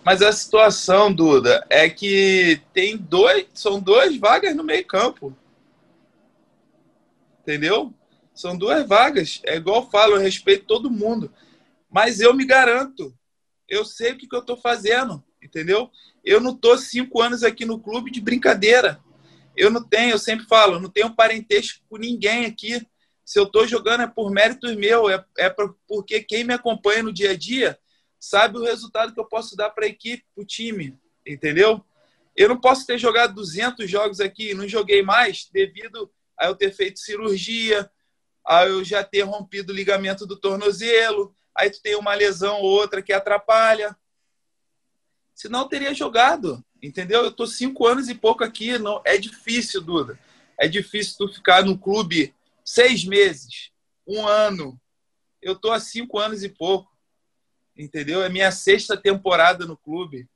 [0.05, 5.35] Mas a situação, Duda, é que tem dois, são duas vagas no meio campo.
[7.42, 7.94] Entendeu?
[8.35, 9.40] São duas vagas.
[9.44, 11.33] É igual eu falo, eu respeito todo mundo.
[11.90, 13.16] Mas eu me garanto.
[13.68, 15.22] Eu sei o que, que eu estou fazendo.
[15.42, 15.90] Entendeu?
[16.24, 19.00] Eu não estou cinco anos aqui no clube de brincadeira.
[19.57, 22.87] Eu não tenho, eu sempre falo, não tenho parentesco com ninguém aqui.
[23.24, 25.55] Se eu estou jogando é por méritos meu, é, é
[25.87, 27.79] porque quem me acompanha no dia a dia
[28.18, 31.85] sabe o resultado que eu posso dar para a equipe, para o time, entendeu?
[32.37, 36.72] Eu não posso ter jogado 200 jogos aqui, não joguei mais devido a eu ter
[36.72, 37.90] feito cirurgia,
[38.46, 42.70] a eu já ter rompido o ligamento do tornozelo, aí tu tem uma lesão ou
[42.70, 43.96] outra que atrapalha.
[45.35, 47.24] Senão eu teria jogado, entendeu?
[47.24, 50.18] Eu tô cinco anos e pouco aqui, não é difícil, Duda.
[50.59, 53.70] É difícil tu ficar no clube seis meses,
[54.07, 54.81] um ano.
[55.40, 56.90] Eu tô há cinco anos e pouco
[57.83, 58.22] entendeu?
[58.22, 60.29] É minha sexta temporada no clube.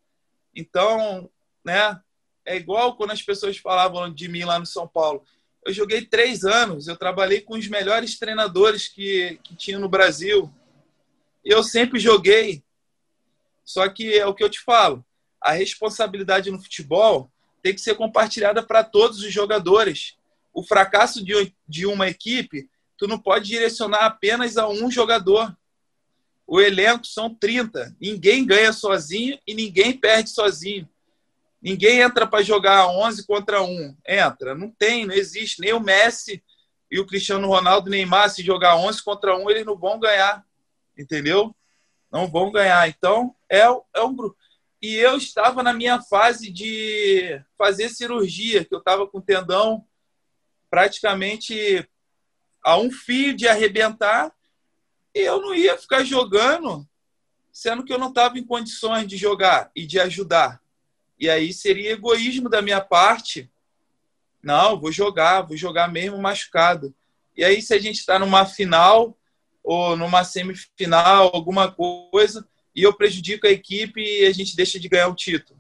[0.55, 1.31] Então,
[1.65, 2.01] né?
[2.47, 5.25] É igual quando as pessoas falavam de mim lá no São Paulo.
[5.65, 10.53] Eu joguei três anos, eu trabalhei com os melhores treinadores que, que tinha no Brasil.
[11.45, 12.63] Eu sempre joguei.
[13.65, 15.05] Só que é o que eu te falo:
[15.41, 17.31] a responsabilidade no futebol
[17.63, 20.17] tem que ser compartilhada para todos os jogadores.
[20.53, 25.57] O fracasso de, de uma equipe, tu não pode direcionar apenas a um jogador
[26.47, 27.97] o elenco são 30.
[28.01, 30.89] Ninguém ganha sozinho e ninguém perde sozinho.
[31.65, 33.97] Ninguém entra para jogar 11 contra 1.
[34.07, 34.55] Entra.
[34.55, 35.61] Não tem, não existe.
[35.61, 36.45] Nem o Messi
[36.91, 40.45] e o Cristiano Ronaldo, Neymar, se jogar 11 contra 1, eles não vão ganhar.
[40.97, 41.57] Entendeu?
[42.13, 42.87] Não vão ganhar.
[42.89, 43.63] Então, é,
[43.95, 44.37] é um grupo.
[44.83, 49.87] E eu estava na minha fase de fazer cirurgia, que eu estava com tendão
[50.69, 51.89] praticamente
[52.63, 54.31] a um fio de arrebentar
[55.15, 56.87] eu não ia ficar jogando,
[57.53, 60.61] sendo que eu não estava em condições de jogar e de ajudar.
[61.25, 63.51] E aí seria egoísmo da minha parte.
[64.43, 66.95] Não, vou jogar, vou jogar mesmo machucado.
[67.35, 69.17] E aí, se a gente está numa final
[69.63, 74.87] ou numa semifinal, alguma coisa, e eu prejudico a equipe e a gente deixa de
[74.87, 75.59] ganhar o título.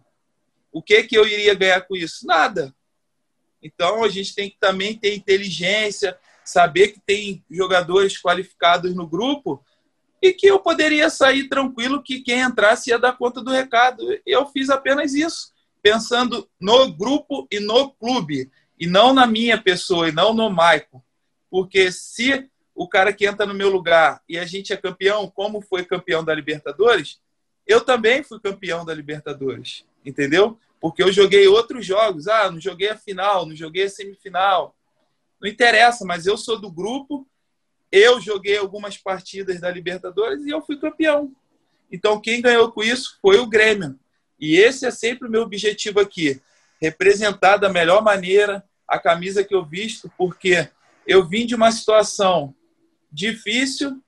[0.71, 2.27] O que que eu iria ganhar com isso?
[2.27, 2.75] Nada.
[3.63, 9.65] Então a gente tem que também ter inteligência, saber que tem jogadores qualificados no grupo
[10.21, 14.05] e que eu poderia sair tranquilo que quem entrasse ia dar conta do recado.
[14.27, 15.54] Eu fiz apenas isso,
[15.85, 21.03] pensando no grupo e no clube, e não na minha pessoa, e não no Maicon.
[21.51, 25.61] Porque se o cara que entra no meu lugar e a gente é campeão, como
[25.61, 27.21] foi campeão da Libertadores,
[27.67, 30.59] eu também fui campeão da Libertadores, entendeu?
[30.81, 32.29] Porque eu joguei outros jogos.
[32.29, 34.75] Ah, não joguei a final, não joguei a semifinal.
[35.39, 37.29] Não interessa, mas eu sou do grupo,
[37.93, 41.31] eu joguei algumas partidas da Libertadores e eu fui campeão.
[41.93, 43.99] Então, quem ganhou com isso foi o Grêmio.
[44.39, 46.41] E esse é sempre o meu objetivo aqui:
[46.81, 50.69] representar da melhor maneira a camisa que eu visto, porque
[51.07, 52.55] eu vim de uma situação
[53.11, 54.03] difícil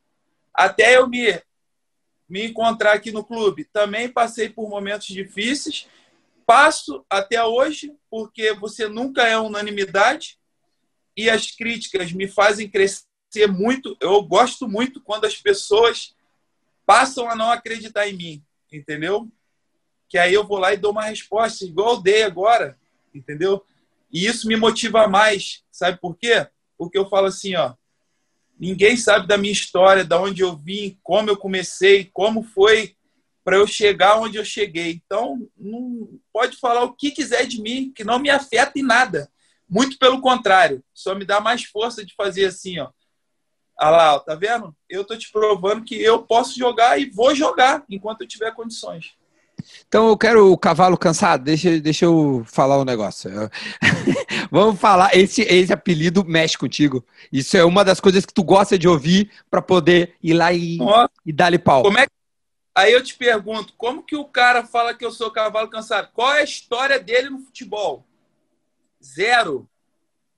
[0.53, 1.41] até eu me,
[2.29, 3.65] me encontrar aqui no clube.
[3.65, 5.87] Também passei por momentos difíceis,
[6.47, 10.39] passo até hoje, porque você nunca é unanimidade
[11.17, 13.07] e as críticas me fazem crescer
[13.49, 13.97] muito.
[14.01, 16.15] Eu gosto muito quando as pessoas
[16.87, 19.29] passam a não acreditar em mim, entendeu?
[20.09, 22.79] Que aí eu vou lá e dou uma resposta, igual eu dei agora,
[23.15, 23.65] entendeu?
[24.13, 26.47] E isso me motiva mais, sabe por quê?
[26.79, 27.75] Porque eu falo assim, ó,
[28.59, 32.97] ninguém sabe da minha história, da onde eu vim, como eu comecei, como foi
[33.45, 35.01] para eu chegar onde eu cheguei.
[35.05, 39.31] Então, não pode falar o que quiser de mim, que não me afeta em nada.
[39.69, 42.91] Muito pelo contrário, só me dá mais força de fazer assim, ó.
[43.79, 44.75] Ah lá, tá vendo?
[44.89, 49.16] Eu tô te provando que eu posso jogar e vou jogar enquanto eu tiver condições.
[49.89, 51.45] Então eu quero o cavalo cansado.
[51.45, 53.31] Deixa, deixa eu falar um negócio.
[54.51, 55.17] Vamos falar.
[55.17, 57.05] Esse, esse apelido mexe contigo.
[57.33, 60.79] Isso é uma das coisas que tu gosta de ouvir para poder ir lá e,
[61.25, 61.83] e dar-lhe pau.
[61.83, 62.13] Como é que...
[62.75, 66.11] Aí eu te pergunto, como que o cara fala que eu sou cavalo cansado?
[66.13, 68.07] Qual é a história dele no futebol?
[69.03, 69.67] Zero.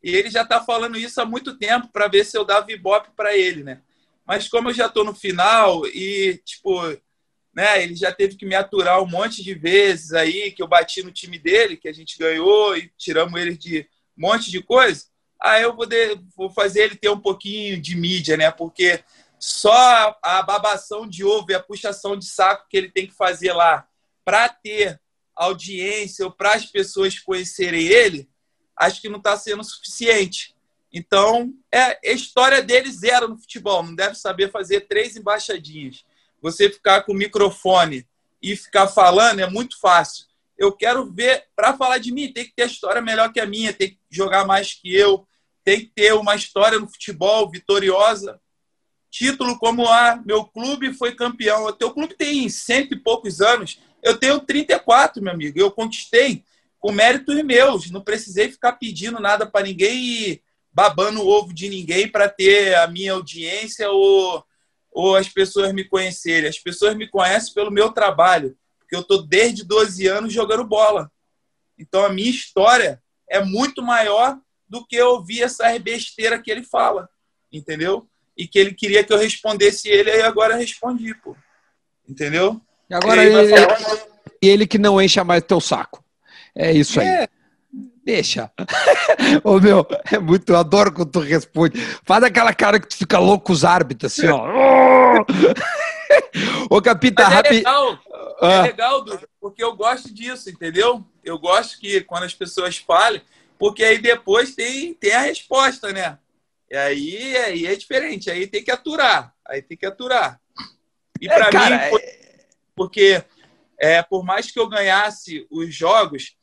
[0.03, 3.09] E ele já está falando isso há muito tempo para ver se eu dava ibope
[3.17, 3.81] para ele, né?
[4.25, 6.81] Mas como eu já estou no final e, tipo,
[7.59, 11.03] né, ele já teve que me aturar um monte de vezes aí, que eu bati
[11.03, 13.81] no time dele, que a gente ganhou e tiramos ele de
[14.17, 15.07] um monte de coisa,
[15.43, 18.49] aí eu vou, de, vou fazer ele ter um pouquinho de mídia, né?
[18.53, 19.03] Porque
[19.41, 23.53] só a babação de ovo e a puxação de saco que ele tem que fazer
[23.53, 23.89] lá
[24.25, 25.01] para ter
[25.35, 28.31] audiência ou para as pessoas conhecerem ele,
[28.77, 30.55] acho que não está sendo suficiente.
[30.93, 33.83] Então, é história dele zero no futebol.
[33.83, 36.05] Não deve saber fazer três embaixadinhas.
[36.41, 38.07] Você ficar com o microfone
[38.43, 40.27] e ficar falando é muito fácil.
[40.57, 43.73] Eu quero ver, para falar de mim, tem que ter história melhor que a minha,
[43.73, 45.27] tem que jogar mais que eu,
[45.65, 48.41] tem que ter uma história no futebol vitoriosa.
[49.11, 51.65] Título como a meu clube foi campeão.
[51.65, 53.79] O teu clube tem cento e poucos anos.
[54.03, 55.59] Eu tenho 34, meu amigo.
[55.59, 56.45] Eu conquistei
[56.79, 57.91] com méritos meus.
[57.91, 62.75] Não precisei ficar pedindo nada para ninguém e babando o ovo de ninguém para ter
[62.77, 64.45] a minha audiência ou,
[64.99, 66.51] ou as pessoas me conhecerem.
[66.51, 71.09] As pessoas me conhecem pelo meu trabalho, porque eu estou desde 12 anos jogando bola.
[71.79, 74.37] Então a minha história é muito maior
[74.69, 77.09] do que ouvir essa besteira que ele fala,
[77.53, 78.09] entendeu?
[78.37, 81.37] E que ele queria que eu respondesse ele, e agora respondi, pô.
[82.09, 82.61] Entendeu?
[82.91, 83.79] E agora e ele, falar...
[84.43, 86.05] ele que não encha mais teu saco.
[86.57, 87.07] É isso aí.
[87.07, 87.29] É.
[88.09, 88.51] Deixa.
[89.45, 91.79] Ô meu, é muito, eu adoro quando tu responde.
[92.07, 94.49] Faz aquela cara que tu fica louco os árbitros, assim, ó.
[96.75, 97.57] Ô, Capita, é rápido.
[97.57, 97.99] Legal,
[98.41, 98.53] ah.
[98.53, 101.05] É legal, Duda, porque eu gosto disso, entendeu?
[101.23, 103.21] Eu gosto que quando as pessoas falem,
[103.59, 106.17] porque aí depois tem, tem a resposta, né?
[106.71, 109.35] E aí, aí é diferente, aí tem que aturar.
[109.47, 110.41] Aí tem que aturar.
[111.21, 112.03] E para é, mim, foi,
[112.75, 113.23] porque
[113.79, 116.38] é, por mais que eu ganhasse os jogos,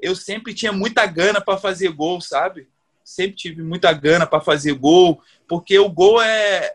[0.00, 2.68] eu sempre tinha muita gana para fazer gol, sabe?
[3.04, 6.74] Sempre tive muita gana para fazer gol, porque o gol é,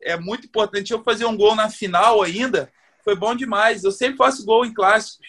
[0.00, 0.92] é muito importante.
[0.92, 2.72] Eu fazer um gol na final ainda
[3.04, 3.84] foi bom demais.
[3.84, 5.26] Eu sempre faço gol em clássicos.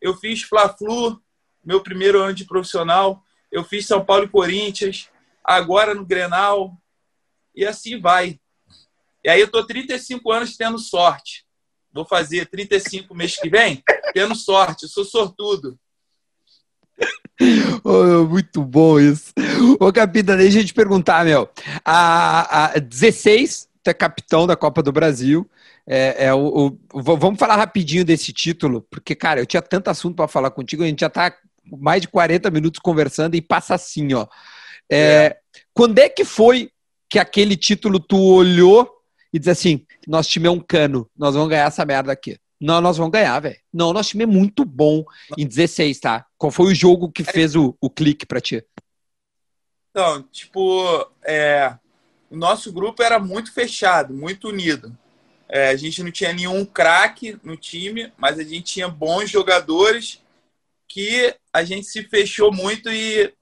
[0.00, 1.20] Eu fiz Fla-Flu,
[1.64, 3.22] meu primeiro ano de profissional.
[3.50, 5.10] Eu fiz São Paulo e Corinthians,
[5.42, 6.76] agora no Grenal.
[7.54, 8.40] E assim vai.
[9.24, 11.44] E aí eu tô 35 anos tendo sorte.
[11.92, 14.84] Vou fazer 35 mês que vem, tendo sorte.
[14.84, 15.78] Eu sou sortudo.
[17.84, 19.32] Oh, muito bom isso.
[19.78, 21.48] Ô, Capita, deixa eu te perguntar, meu.
[21.84, 25.48] A, a 16, tu é capitão da Copa do Brasil.
[25.86, 30.16] É, é o, o, vamos falar rapidinho desse título, porque, cara, eu tinha tanto assunto
[30.16, 31.32] para falar contigo, a gente já tá
[31.70, 34.26] mais de 40 minutos conversando e passa assim, ó.
[34.90, 35.36] É, é.
[35.72, 36.70] Quando é que foi
[37.08, 38.90] que aquele título tu olhou
[39.32, 42.36] e disse assim: nosso time é um cano, nós vamos ganhar essa merda aqui?
[42.60, 43.56] Não, nós vamos ganhar, velho.
[43.72, 45.04] Não, nosso time é muito bom
[45.36, 46.26] em 16, tá?
[46.38, 48.64] Qual foi o jogo que fez o, o clique pra ti?
[49.90, 51.74] Então, tipo, é,
[52.30, 54.96] o nosso grupo era muito fechado, muito unido.
[55.48, 60.20] É, a gente não tinha nenhum craque no time, mas a gente tinha bons jogadores
[60.88, 63.32] que a gente se fechou muito e,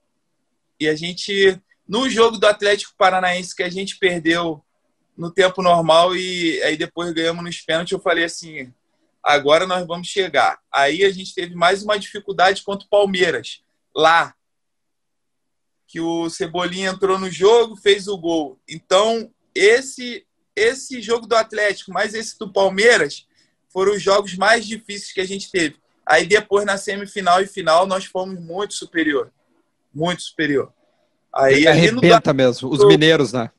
[0.79, 4.63] e a gente, no jogo do Atlético Paranaense que a gente perdeu
[5.17, 8.73] no tempo normal e aí depois ganhamos nos pênaltis, eu falei assim,
[9.25, 10.59] agora nós vamos chegar.
[10.71, 13.63] Aí a gente teve mais uma dificuldade contra o Palmeiras,
[13.95, 14.35] lá.
[15.87, 18.59] Que o Cebolinha entrou no jogo, fez o gol.
[18.69, 23.27] Então, esse esse jogo do Atlético, mais esse do Palmeiras,
[23.67, 25.75] foram os jogos mais difíceis que a gente teve.
[26.05, 29.33] Aí depois, na semifinal e final, nós fomos muito superior.
[29.93, 30.71] Muito superior.
[31.33, 33.51] Aí, Arrebenta mesmo, os mineiros, né?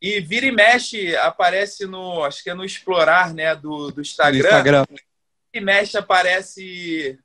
[0.00, 4.48] E vira e mexe, aparece no, acho que é no Explorar, né, do, do Instagram.
[4.48, 4.84] Instagram.
[4.88, 5.02] Vira
[5.52, 7.18] e mexe, aparece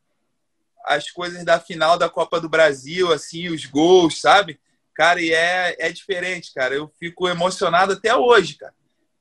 [0.84, 4.59] as coisas da final da Copa do Brasil, assim, os gols, sabe?
[4.93, 6.73] Cara, e é, é diferente, cara.
[6.76, 8.73] Eu fico emocionado até hoje, cara.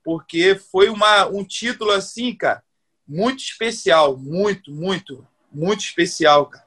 [0.03, 2.63] Porque foi uma, um título assim, cara,
[3.07, 6.65] muito especial, muito, muito, muito especial, cara.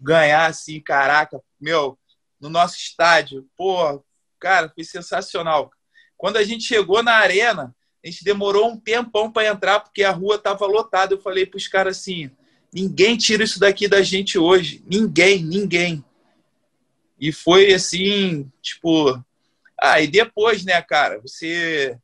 [0.00, 1.96] Ganhar assim, caraca, meu,
[2.40, 4.02] no nosso estádio, pô,
[4.40, 5.70] cara, foi sensacional.
[6.22, 10.12] Quando a gente chegou na arena, a gente demorou um tempão para entrar porque a
[10.12, 11.14] rua tava lotada.
[11.14, 12.30] Eu falei para os caras assim:
[12.72, 16.04] ninguém tira isso daqui da gente hoje, ninguém, ninguém.
[17.18, 19.20] E foi assim, tipo,
[19.76, 21.98] ah, e depois, né, cara, você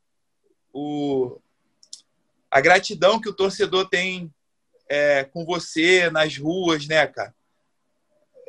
[0.73, 1.39] o
[2.51, 4.29] a gratidão que o torcedor tem
[4.89, 7.33] é, com você nas ruas, né, cara?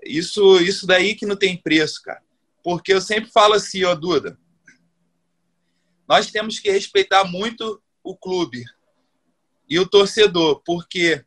[0.03, 2.23] Isso, isso daí que não tem preço, cara.
[2.61, 4.37] Porque eu sempre falo assim, ó, Duda,
[6.11, 8.65] nós temos que respeitar muito o clube
[9.69, 11.25] e o torcedor, porque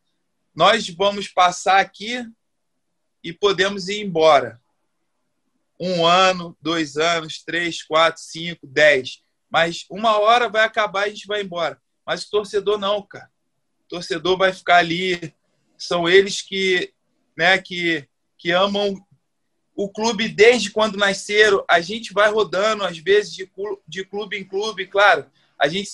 [0.54, 2.22] nós vamos passar aqui
[3.24, 4.62] e podemos ir embora.
[5.80, 9.24] Um ano, dois anos, três, quatro, cinco, dez.
[9.50, 11.82] Mas uma hora vai acabar e a gente vai embora.
[12.06, 13.32] Mas o torcedor não, cara.
[13.86, 15.34] O torcedor vai ficar ali.
[15.78, 16.94] São eles que,
[17.38, 18.06] né, que,
[18.38, 19.02] que amam
[19.76, 21.64] o clube desde quando nasceram.
[21.68, 23.34] A gente vai rodando, às vezes,
[23.88, 25.26] de, clube em clube, claro.
[25.60, 25.90] A gente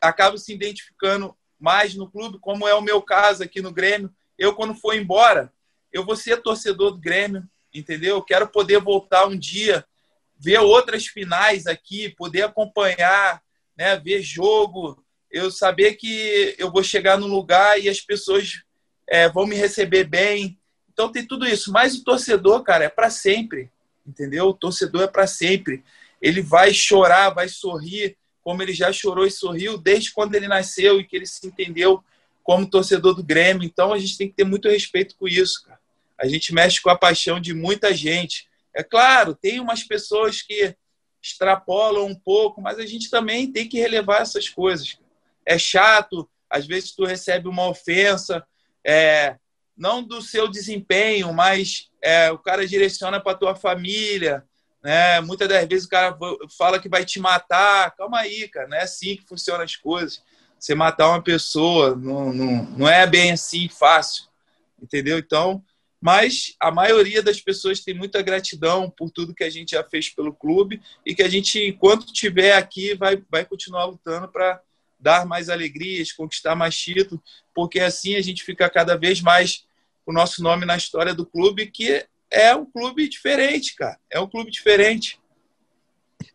[0.00, 4.12] acaba se identificando mais no clube, como é o meu caso aqui no Grêmio.
[4.36, 5.52] Eu, quando for embora,
[5.92, 8.16] eu vou ser torcedor do Grêmio, entendeu?
[8.16, 9.84] Eu quero poder voltar um dia,
[10.38, 13.40] ver outras finais aqui, poder acompanhar,
[13.76, 18.62] né, ver jogo, eu saber que eu vou chegar num lugar e as pessoas
[19.08, 20.58] é, vão me receber bem.
[20.92, 21.72] Então tem tudo isso.
[21.72, 23.70] Mas o torcedor, cara, é para sempre,
[24.06, 24.48] entendeu?
[24.48, 25.84] O torcedor é para sempre.
[26.20, 31.00] Ele vai chorar, vai sorrir, como ele já chorou e sorriu desde quando ele nasceu
[31.00, 32.02] e que ele se entendeu
[32.42, 33.64] como torcedor do Grêmio.
[33.64, 35.80] Então a gente tem que ter muito respeito com isso, cara.
[36.18, 38.48] A gente mexe com a paixão de muita gente.
[38.74, 40.74] É claro, tem umas pessoas que
[41.20, 44.98] extrapolam um pouco, mas a gente também tem que relevar essas coisas
[45.44, 48.44] é chato, às vezes tu recebe uma ofensa,
[48.84, 49.36] é,
[49.76, 54.44] não do seu desempenho, mas é, o cara direciona para tua família,
[54.82, 55.20] né?
[55.20, 56.16] Muitas das vezes o cara
[56.58, 57.94] fala que vai te matar.
[57.96, 60.22] Calma aí, cara, não é assim que funcionam as coisas.
[60.58, 64.24] Você matar uma pessoa não, não, não é bem assim fácil,
[64.80, 65.18] entendeu?
[65.18, 65.62] Então,
[66.00, 70.08] mas a maioria das pessoas tem muita gratidão por tudo que a gente já fez
[70.08, 74.60] pelo clube e que a gente, enquanto estiver aqui, vai, vai continuar lutando para
[75.02, 77.20] dar mais alegrias, conquistar mais títulos,
[77.54, 79.64] porque assim a gente fica cada vez mais
[80.06, 83.98] o nosso nome na história do clube, que é um clube diferente, cara.
[84.10, 85.18] É um clube diferente.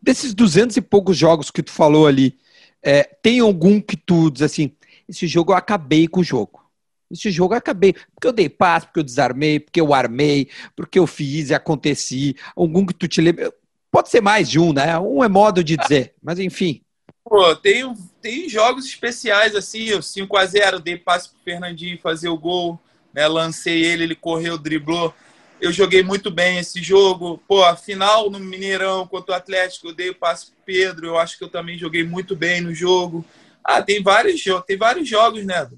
[0.01, 2.37] Desses duzentos e poucos jogos que tu falou ali,
[2.83, 4.75] é, tem algum que tu diz assim,
[5.07, 6.65] esse jogo eu acabei com o jogo.
[7.09, 10.99] Esse jogo eu acabei, porque eu dei passo, porque eu desarmei, porque eu armei, porque
[10.99, 12.35] eu fiz e aconteci.
[12.55, 13.51] Algum que tu te lembra.
[13.89, 14.99] Pode ser mais de um, né?
[14.99, 16.81] Um é modo de dizer, mas enfim.
[17.29, 17.83] Pô, tem,
[18.21, 22.79] tem jogos especiais assim, o 5 a 0 dei passe pro Fernandinho fazer o gol,
[23.13, 23.27] né?
[23.27, 25.13] Lancei ele, ele correu, driblou.
[25.59, 27.43] Eu joguei muito bem esse jogo.
[27.45, 31.17] Pô, a final no Mineirão contra o Atlético, eu dei o passe pro Pedro, eu
[31.17, 33.25] acho que eu também joguei muito bem no jogo.
[33.61, 35.69] Ah, tem vários tem vários jogos, né?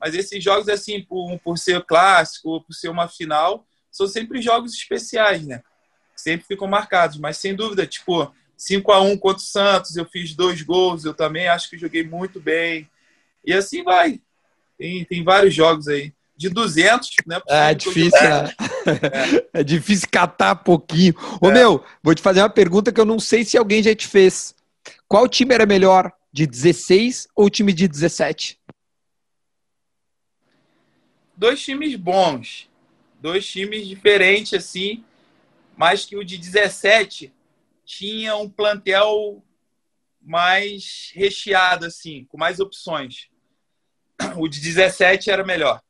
[0.00, 4.72] Mas esses jogos assim, por, por ser clássico, por ser uma final, são sempre jogos
[4.72, 5.62] especiais, né?
[6.16, 10.34] Sempre ficam marcados, mas sem dúvida, tipo, 5 a 1 contra o Santos, eu fiz
[10.34, 12.88] dois gols, eu também acho que joguei muito bem.
[13.44, 14.20] E assim vai.
[14.78, 16.12] Tem, tem vários jogos aí.
[16.36, 17.40] De 200, né?
[17.48, 18.52] É, é difícil, né?
[19.52, 19.60] É.
[19.60, 19.64] é.
[19.64, 21.14] difícil catar pouquinho.
[21.40, 21.52] Ô, é.
[21.52, 24.54] meu, vou te fazer uma pergunta que eu não sei se alguém já te fez.
[25.06, 28.58] Qual time era melhor, de 16 ou time de 17?
[31.36, 32.68] Dois times bons.
[33.20, 35.04] Dois times diferentes, assim.
[35.76, 37.32] Mas que o de 17
[37.84, 39.44] tinha um plantel
[40.20, 43.28] mais recheado, assim, com mais opções.
[44.36, 45.82] O de 17 era melhor.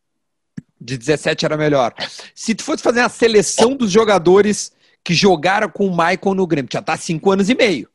[0.80, 1.94] De 17 era melhor.
[2.34, 4.72] Se tu fosse fazer a seleção dos jogadores
[5.04, 7.88] que jogaram com o Michael no Grêmio, já tá 5 anos e meio.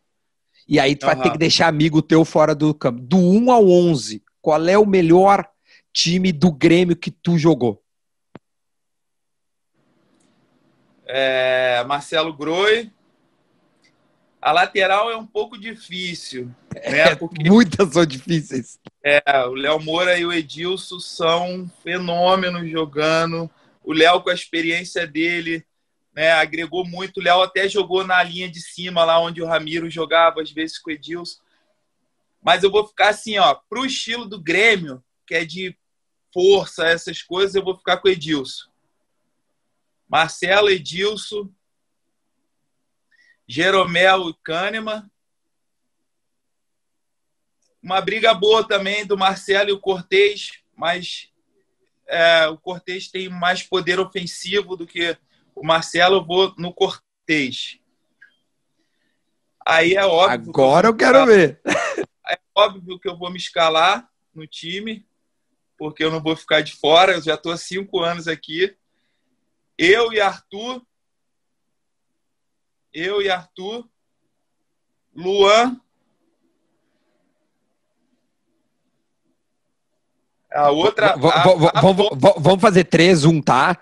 [0.68, 1.14] E aí tu uhum.
[1.14, 3.02] vai ter que deixar amigo teu fora do campo.
[3.02, 5.48] Do 1 ao 11, qual é o melhor
[5.92, 7.84] time do Grêmio que tu jogou?
[11.08, 12.92] É, Marcelo Groi,
[14.42, 16.46] a lateral é um pouco difícil.
[16.74, 17.00] Né?
[17.00, 18.80] É, Porque, muitas são difíceis.
[19.04, 23.50] É, o Léo Moura e o Edilson são fenômenos jogando.
[23.84, 25.66] O Léo, com a experiência dele,
[26.14, 27.18] né, agregou muito.
[27.20, 30.78] O Léo até jogou na linha de cima, lá onde o Ramiro jogava, às vezes
[30.78, 31.40] com o Edilson.
[32.42, 35.76] Mas eu vou ficar assim, ó, pro estilo do Grêmio, que é de
[36.34, 38.70] força, essas coisas, eu vou ficar com o Edilson.
[40.08, 41.50] Marcelo, Edilson,
[43.50, 45.10] Jeromel e Kahneman.
[47.82, 51.32] Uma briga boa também do Marcelo e o Cortez, mas
[52.06, 55.18] é, o Cortez tem mais poder ofensivo do que
[55.56, 56.18] o Marcelo.
[56.18, 57.80] Eu vou no Cortez.
[59.66, 60.52] Aí é óbvio.
[60.52, 61.60] Agora eu, eu quero ver.
[62.30, 65.04] É óbvio que eu vou me escalar no time,
[65.76, 67.14] porque eu não vou ficar de fora.
[67.14, 68.78] Eu já estou há cinco anos aqui.
[69.76, 70.86] Eu e Arthur.
[72.94, 73.88] Eu e Arthur.
[75.16, 75.80] Luan.
[80.52, 81.16] A outra.
[82.40, 83.78] vamos fazer 3-1, tá?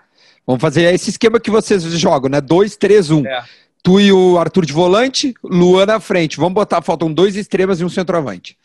[0.46, 2.40] Vamos fazer esse esquema que vocês jogam, né?
[2.40, 3.26] 2-3-1.
[3.26, 3.44] É.
[3.82, 6.36] Tu e o Arthur de volante, Luan na frente.
[6.36, 8.58] Vamos botar, faltam dois extremas e um centroavante.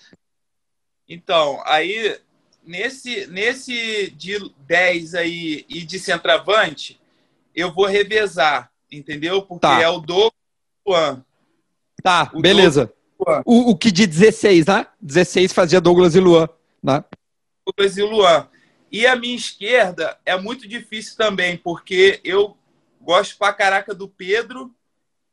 [1.08, 2.18] Então, aí,
[2.66, 7.00] nesse, nesse de 10 aí e de centroavante,
[7.56, 9.42] eu vou revezar, entendeu?
[9.42, 9.82] Porque tá.
[9.82, 11.26] é o Douglas e o Luan.
[12.02, 12.92] Tá, o beleza.
[13.46, 14.88] O, o que de 16, né?
[15.02, 16.48] 16 fazia Douglas e Luan,
[16.82, 17.04] né?
[17.66, 18.48] Douglas e Luan.
[18.92, 22.58] E a minha esquerda é muito difícil também, porque eu
[23.02, 24.74] gosto pra caraca do Pedro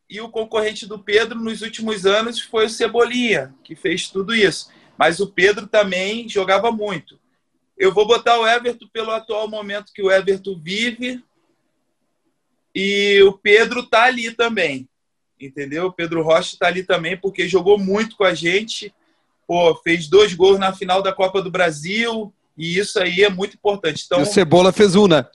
[0.08, 4.70] e o concorrente do Pedro nos últimos anos foi o Cebolinha, que fez tudo isso.
[4.98, 7.18] Mas o Pedro também jogava muito.
[7.78, 11.22] Eu vou botar o Everton pelo atual momento que o Everton vive.
[12.74, 14.88] E o Pedro tá ali também.
[15.40, 15.86] Entendeu?
[15.86, 18.92] O Pedro Rocha tá ali também, porque jogou muito com a gente.
[19.46, 22.32] Pô, fez dois gols na final da Copa do Brasil.
[22.56, 24.04] E isso aí é muito importante.
[24.04, 25.26] Então, e o Cebola fez um, né?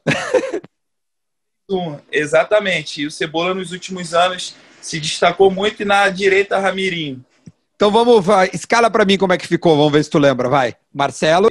[1.70, 3.02] um, exatamente.
[3.02, 7.26] E o Cebola nos últimos anos se destacou muito e na direita Ramirinho.
[7.76, 10.48] Então vamos, vai, escala para mim como é que ficou, vamos ver se tu lembra,
[10.48, 10.76] vai.
[10.94, 11.50] Marcelo.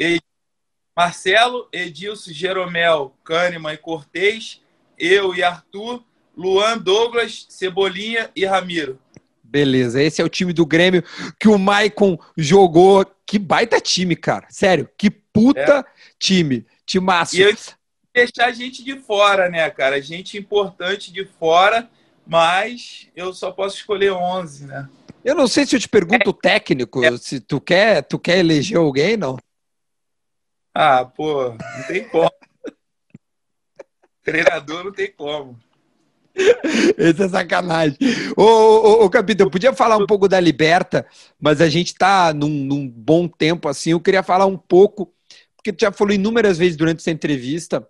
[0.97, 4.61] Marcelo, Edilson, Jeromel, Kahneman e Cortez,
[4.99, 6.03] eu e Arthur,
[6.37, 8.99] Luan, Douglas, Cebolinha e Ramiro.
[9.43, 11.05] Beleza, esse é o time do Grêmio
[11.39, 13.07] que o Maicon jogou.
[13.27, 14.47] Que baita time, cara.
[14.51, 15.85] Sério, que puta é.
[16.19, 16.67] time.
[16.85, 17.37] Timaço.
[17.37, 17.55] E eu
[18.13, 20.01] deixar a gente de fora, né, cara?
[20.03, 21.89] Gente importante de fora
[22.27, 24.89] mas eu só posso escolher 11, né?
[25.25, 26.43] Eu não sei se eu te pergunto é.
[26.43, 27.17] técnico, é.
[27.17, 29.37] se tu quer, tu quer eleger alguém, não?
[30.75, 32.31] Ah, pô, não tem como.
[34.25, 35.59] Treinador não tem como.
[36.99, 37.97] Esse é sacanagem.
[38.37, 41.07] Ô, ô, ô, Capitão, podia falar um pouco da Liberta,
[41.41, 43.91] mas a gente tá num, num bom tempo assim.
[43.91, 45.13] Eu queria falar um pouco,
[45.57, 47.87] porque tu já falou inúmeras vezes durante essa entrevista,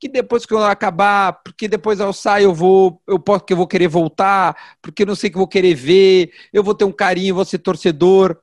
[0.00, 3.56] que depois que eu acabar, porque depois ao sair eu vou, eu posso que eu
[3.56, 6.84] vou querer voltar, porque eu não sei que eu vou querer ver, eu vou ter
[6.84, 8.36] um carinho, vou ser torcedor.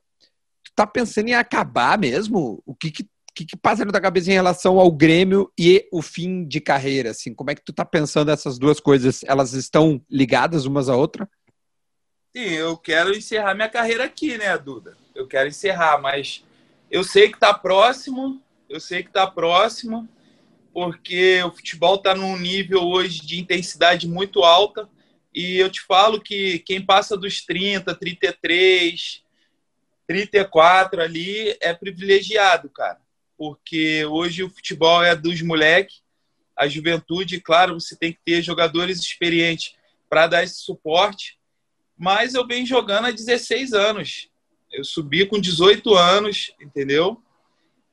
[0.64, 2.62] Tu tá pensando em acabar mesmo?
[2.66, 6.02] O que que, que, que passa na tua cabeça em relação ao Grêmio e o
[6.02, 7.34] fim de carreira, assim?
[7.34, 9.24] Como é que tu tá pensando essas duas coisas?
[9.26, 11.30] Elas estão ligadas umas à outra?
[12.36, 14.98] Sim, eu quero encerrar minha carreira aqui, né, Duda?
[15.14, 16.44] Eu quero encerrar, mas
[16.90, 20.08] eu sei que tá próximo, eu sei que tá próximo
[20.74, 24.90] porque o futebol está num nível hoje de intensidade muito alta.
[25.34, 29.24] E eu te falo que quem passa dos 30, 33,
[30.08, 33.00] 34 ali é privilegiado, cara.
[33.42, 36.04] Porque hoje o futebol é dos moleques,
[36.56, 39.74] a juventude, claro, você tem que ter jogadores experientes
[40.08, 41.40] para dar esse suporte.
[41.98, 44.30] Mas eu venho jogando há 16 anos.
[44.72, 47.20] Eu subi com 18 anos, entendeu?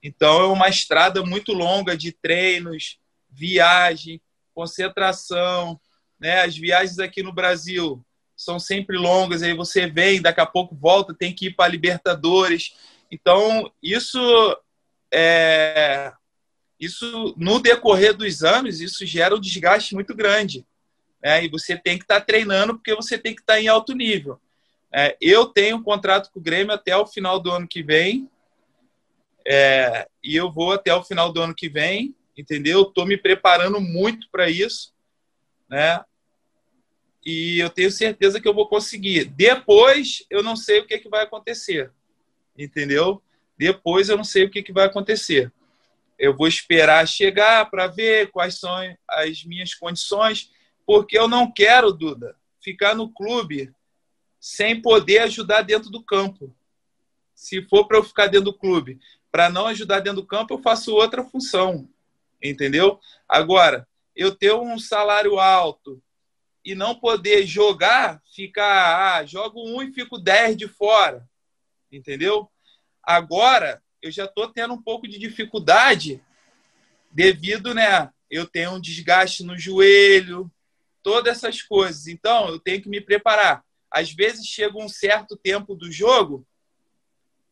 [0.02, 2.98] Então, é uma estrada muito longa de treinos,
[3.30, 4.20] viagem,
[4.54, 5.80] concentração.
[6.20, 6.42] Né?
[6.42, 8.04] As viagens aqui no Brasil
[8.36, 12.74] são sempre longas, aí você vem, daqui a pouco volta, tem que ir para Libertadores.
[13.10, 14.20] Então, isso
[15.12, 16.12] é,
[16.78, 20.66] isso no decorrer dos anos, isso gera um desgaste muito grande.
[21.22, 21.44] Né?
[21.44, 23.94] E você tem que estar tá treinando porque você tem que estar tá em alto
[23.94, 24.40] nível.
[24.92, 28.30] É, eu tenho um contrato com o Grêmio até o final do ano que vem.
[29.46, 32.82] É, e eu vou até o final do ano que vem, entendeu?
[32.82, 34.92] Estou me preparando muito para isso,
[35.68, 36.04] né?
[37.24, 39.24] E eu tenho certeza que eu vou conseguir.
[39.24, 41.90] Depois, eu não sei o que, é que vai acontecer,
[42.56, 43.22] entendeu?
[43.58, 45.52] Depois, eu não sei o que, que vai acontecer.
[46.18, 48.74] Eu vou esperar chegar para ver quais são
[49.08, 50.50] as minhas condições,
[50.86, 53.72] porque eu não quero, Duda, ficar no clube
[54.40, 56.54] sem poder ajudar dentro do campo.
[57.34, 58.98] Se for para eu ficar dentro do clube
[59.30, 61.88] para não ajudar dentro do campo, eu faço outra função,
[62.42, 62.98] entendeu?
[63.28, 66.02] Agora, eu ter um salário alto
[66.64, 71.28] e não poder jogar, ficar, ah, jogo um e fico dez de fora,
[71.92, 72.50] entendeu?
[73.08, 76.22] Agora, eu já estou tendo um pouco de dificuldade
[77.10, 78.10] devido, né?
[78.30, 80.52] Eu tenho um desgaste no joelho,
[81.02, 82.06] todas essas coisas.
[82.06, 83.64] Então, eu tenho que me preparar.
[83.90, 86.46] Às vezes chega um certo tempo do jogo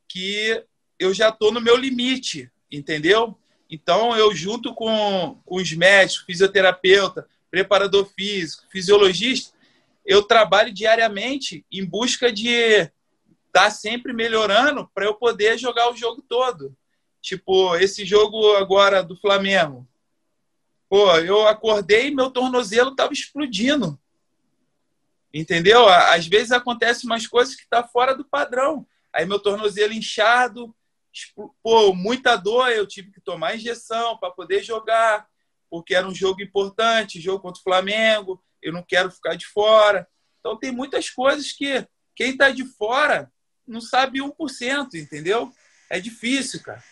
[0.06, 0.62] que
[0.98, 3.34] eu já estou no meu limite, entendeu?
[3.70, 9.56] Então, eu junto com, com os médicos, fisioterapeuta, preparador físico, fisiologista,
[10.04, 12.90] eu trabalho diariamente em busca de
[13.56, 16.76] tá sempre melhorando para eu poder jogar o jogo todo.
[17.22, 19.88] Tipo, esse jogo agora do Flamengo.
[20.90, 23.98] Pô, eu acordei e meu tornozelo estava explodindo.
[25.32, 25.88] Entendeu?
[25.88, 28.86] Às vezes acontece umas coisas que tá fora do padrão.
[29.10, 30.76] Aí meu tornozelo inchado,
[31.62, 35.26] pô, muita dor, eu tive que tomar injeção para poder jogar,
[35.70, 40.06] porque era um jogo importante, jogo contra o Flamengo, eu não quero ficar de fora.
[40.40, 43.32] Então tem muitas coisas que quem está de fora
[43.66, 45.52] não sabe 1%, entendeu?
[45.88, 46.82] É difícil, cara.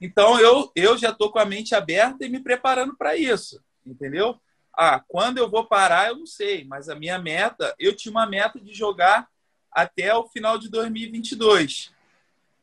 [0.00, 4.40] Então eu, eu já estou com a mente aberta e me preparando para isso, entendeu?
[4.76, 8.26] Ah, quando eu vou parar, eu não sei, mas a minha meta, eu tinha uma
[8.26, 9.28] meta de jogar
[9.70, 11.92] até o final de 2022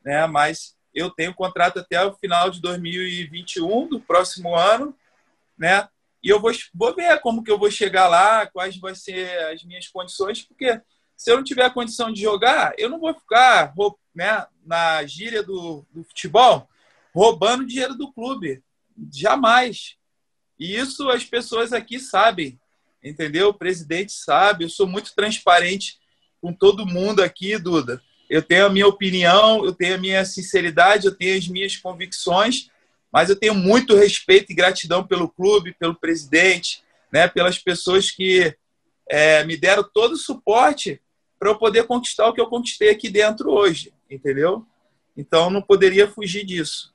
[0.04, 0.26] né?
[0.26, 4.94] Mas eu tenho contrato até o final de 2021 do próximo ano,
[5.56, 5.88] né?
[6.22, 9.64] E eu vou, vou ver como que eu vou chegar lá, quais vão ser as
[9.64, 10.80] minhas condições, porque
[11.20, 13.74] se eu não tiver a condição de jogar, eu não vou ficar
[14.14, 16.68] né, na gíria do, do futebol
[17.14, 18.62] roubando dinheiro do clube.
[19.12, 19.96] Jamais.
[20.58, 22.58] E isso as pessoas aqui sabem,
[23.02, 23.48] entendeu?
[23.48, 25.98] O presidente sabe, eu sou muito transparente
[26.40, 28.00] com todo mundo aqui, Duda
[28.30, 32.70] eu tenho a minha opinião, eu tenho a minha sinceridade, eu tenho as minhas convicções,
[33.12, 38.56] mas eu tenho muito respeito e gratidão pelo clube, pelo presidente, né, pelas pessoas que
[39.08, 41.00] é, me deram todo o suporte
[41.40, 44.66] para eu poder conquistar o que eu conquistei aqui dentro hoje, entendeu?
[45.16, 46.92] Então não poderia fugir disso.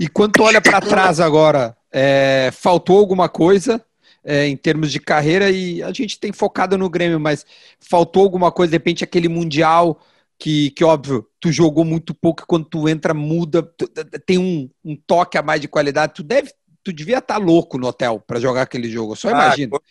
[0.00, 3.84] E quando tu olha para trás agora, é, faltou alguma coisa
[4.24, 7.44] é, em termos de carreira e a gente tem focado no Grêmio, mas
[7.78, 10.00] faltou alguma coisa, de repente aquele mundial
[10.38, 13.86] que, que óbvio, tu jogou muito pouco e quando tu entra muda, tu,
[14.24, 16.14] tem um, um, toque a mais de qualidade.
[16.14, 16.52] Tu deve,
[16.82, 19.12] tu devia estar tá louco no hotel para jogar aquele jogo.
[19.12, 19.82] Eu só ah, imagino.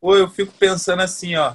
[0.00, 1.54] Pô, eu fico pensando assim, ó.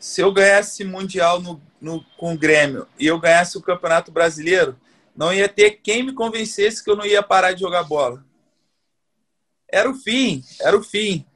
[0.00, 4.76] Se eu ganhasse mundial no, no, com o Grêmio e eu ganhasse o Campeonato Brasileiro,
[5.14, 8.24] não ia ter quem me convencesse que eu não ia parar de jogar bola.
[9.68, 11.26] Era o fim, era o fim.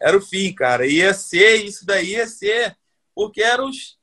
[0.00, 0.86] Era o fim, cara.
[0.86, 2.76] Ia ser, isso daí ia ser,
[3.14, 3.98] porque eram os,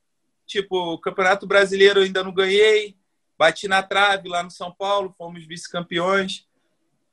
[0.46, 2.98] tipo, o Campeonato Brasileiro eu ainda não ganhei,
[3.38, 6.46] bati na trave lá no São Paulo, fomos vice-campeões,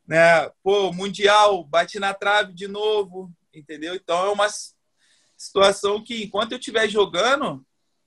[0.07, 0.51] né?
[0.63, 3.95] Pô, Mundial, bati na trave de novo, entendeu?
[3.95, 4.49] Então é uma
[5.39, 7.65] situação que enquanto eu estiver jogando,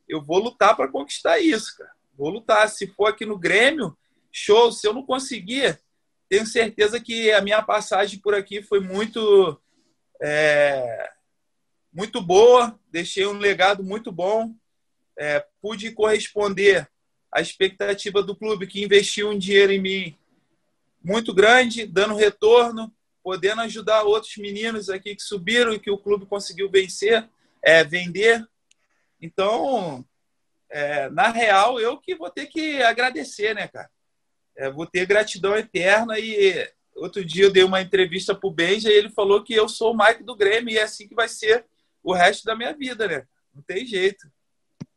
[0.07, 1.91] eu vou lutar para conquistar isso, cara.
[2.15, 2.69] Vou lutar.
[2.69, 3.97] Se for aqui no Grêmio,
[4.31, 4.71] show.
[4.71, 5.79] Se eu não conseguir,
[6.29, 9.59] tenho certeza que a minha passagem por aqui foi muito
[10.21, 11.09] é,
[11.91, 12.77] muito boa.
[12.91, 14.53] Deixei um legado muito bom
[15.21, 16.89] é, pude corresponder
[17.31, 20.17] à expectativa do clube que investiu um dinheiro em mim
[21.03, 22.91] muito grande, dando retorno,
[23.23, 27.27] podendo ajudar outros meninos aqui que subiram e que o clube conseguiu vencer,
[27.61, 28.45] é, vender.
[29.21, 30.05] Então,
[30.69, 33.89] é, na real, eu que vou ter que agradecer, né, cara?
[34.55, 38.93] É, vou ter gratidão eterna e outro dia eu dei uma entrevista pro Benja e
[38.93, 41.65] ele falou que eu sou o Mike do Grêmio e é assim que vai ser
[42.03, 43.25] o resto da minha vida, né?
[43.53, 44.27] Não tem jeito.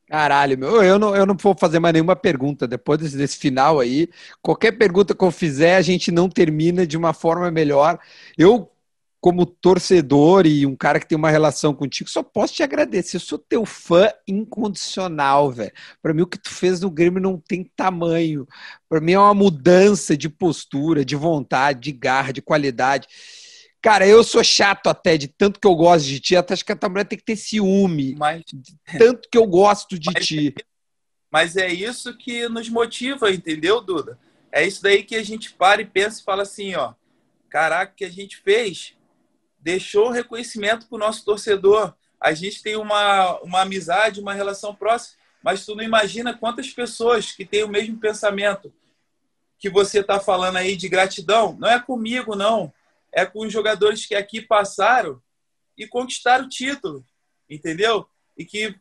[0.07, 3.81] Caralho, meu, eu não, eu não vou fazer mais nenhuma pergunta depois desse, desse, final
[3.81, 4.09] aí.
[4.43, 7.99] Qualquer pergunta que eu fizer, a gente não termina de uma forma melhor.
[8.37, 8.71] Eu,
[9.19, 13.17] como torcedor e um cara que tem uma relação contigo, só posso te agradecer.
[13.17, 15.73] Eu sou teu fã incondicional, velho.
[16.03, 18.47] Para mim, o que tu fez no Grêmio não tem tamanho.
[18.89, 23.09] Para mim, é uma mudança de postura, de vontade, de garra, de qualidade.
[23.85, 26.73] Cara, eu sou chato até, de tanto que eu gosto de ti, até acho que
[26.73, 28.15] a tua mulher tem que ter ciúme.
[28.15, 28.43] Mas...
[28.99, 30.55] tanto que eu gosto de mas, ti.
[31.31, 34.19] Mas é isso que nos motiva, entendeu, Duda?
[34.51, 36.95] É isso daí que a gente para e pensa e fala assim, ó.
[37.51, 38.95] Caraca, que a gente fez
[39.61, 41.93] deixou reconhecimento para o nosso torcedor.
[42.19, 47.33] A gente tem uma, uma amizade, uma relação próxima, mas tu não imagina quantas pessoas
[47.33, 48.73] que têm o mesmo pensamento
[49.59, 51.55] que você está falando aí de gratidão.
[51.61, 52.73] Não é comigo, não
[53.15, 55.23] é com os jogadores que aqui passaram
[55.79, 57.07] e conquistaram o título,
[57.49, 58.07] entendeu?
[58.37, 58.75] E que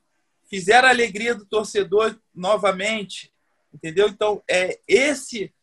[0.50, 3.32] fizeram a alegria do torcedor novamente,
[3.74, 4.08] entendeu?
[4.10, 5.54] Então, é esse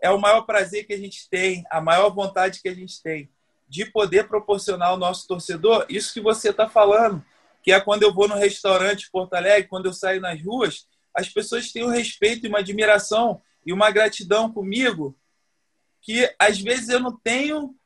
[0.00, 3.28] é o maior prazer que a gente tem, a maior vontade que a gente tem
[3.68, 7.24] de poder proporcionar ao nosso torcedor isso que você está falando,
[7.62, 10.88] que é quando eu vou no restaurante em Porto Alegre, quando eu saio nas ruas,
[11.14, 15.16] as pessoas têm um respeito e uma admiração e uma gratidão comigo
[16.00, 17.76] que às vezes eu não tenho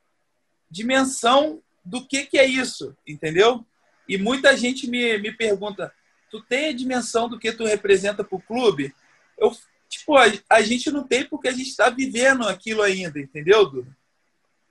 [0.69, 3.65] dimensão do que, que é isso, entendeu?
[4.07, 5.93] E muita gente me, me pergunta:
[6.31, 8.93] tu tem a dimensão do que tu representa para o clube?
[9.37, 9.55] Eu
[9.87, 13.95] tipo, a, a gente não tem porque a gente está vivendo aquilo ainda, entendeu, Duda?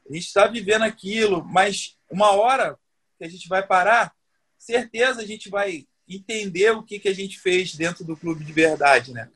[0.09, 2.79] A gente está vivendo aquilo, mas uma hora
[3.19, 4.13] que a gente vai parar,
[4.59, 8.53] certeza a gente vai entender o que, que a gente fez dentro do clube de
[8.53, 9.31] verdade, né?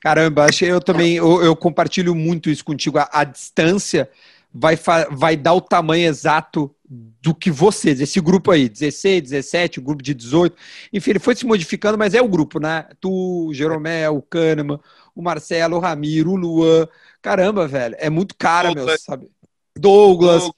[0.00, 2.98] Caramba, eu também, eu, eu compartilho muito isso contigo.
[2.98, 4.10] A, a distância
[4.58, 4.76] vai,
[5.10, 10.02] vai dar o tamanho exato do que vocês, esse grupo aí, 16, 17, o grupo
[10.02, 10.56] de 18,
[10.92, 12.88] enfim, ele foi se modificando, mas é o grupo, né?
[13.00, 13.10] Tu,
[13.48, 14.78] o Jeromel, o Kahneman,
[15.14, 16.86] o Marcelo, o Ramiro, o Luan.
[17.20, 18.86] Caramba, velho, é muito cara, Douglas.
[18.86, 19.30] meu, sabe?
[19.76, 20.42] Douglas.
[20.42, 20.56] Douglas.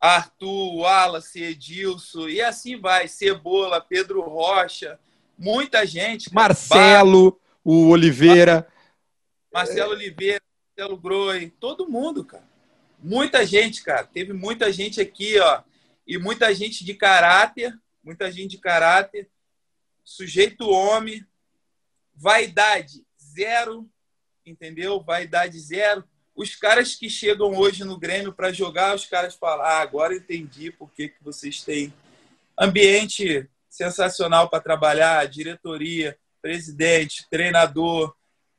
[0.00, 4.98] Arthur, Wallace, Edilson, e assim vai, Cebola, Pedro Rocha,
[5.36, 6.30] muita gente.
[6.30, 6.48] Cara.
[6.48, 8.66] Marcelo, o Oliveira.
[9.52, 10.40] Marcelo Oliveira,
[10.78, 12.49] Marcelo Groi, todo mundo, cara.
[13.02, 14.04] Muita gente, cara.
[14.04, 15.62] Teve muita gente aqui, ó.
[16.06, 17.72] E muita gente de caráter,
[18.02, 19.28] muita gente de caráter,
[20.04, 21.24] sujeito homem,
[22.14, 23.88] vaidade zero,
[24.44, 25.00] entendeu?
[25.00, 26.04] Vaidade zero.
[26.34, 30.70] Os caras que chegam hoje no Grêmio para jogar, os caras falam: ah, agora entendi
[30.70, 31.92] por que, que vocês têm
[32.58, 38.14] ambiente sensacional para trabalhar, diretoria, presidente, treinador,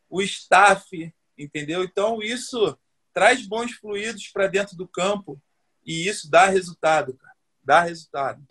[0.10, 1.84] o staff, entendeu?
[1.84, 2.78] Então isso
[3.14, 5.39] traz bons fluidos para dentro do campo
[5.86, 7.32] e isso dá resultado, cara.
[7.64, 8.41] Dá resultado.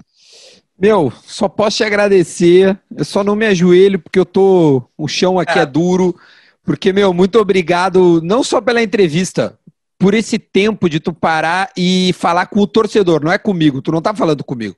[0.78, 2.78] Meu, só posso te agradecer.
[2.96, 4.82] Eu só não me ajoelho porque eu tô.
[4.96, 6.18] O chão aqui é, é duro.
[6.62, 9.58] Porque, meu, muito obrigado, não só pela entrevista,
[9.98, 13.90] por esse tempo de tu parar e falar com o torcedor, não é comigo, tu
[13.90, 14.76] não tá falando comigo.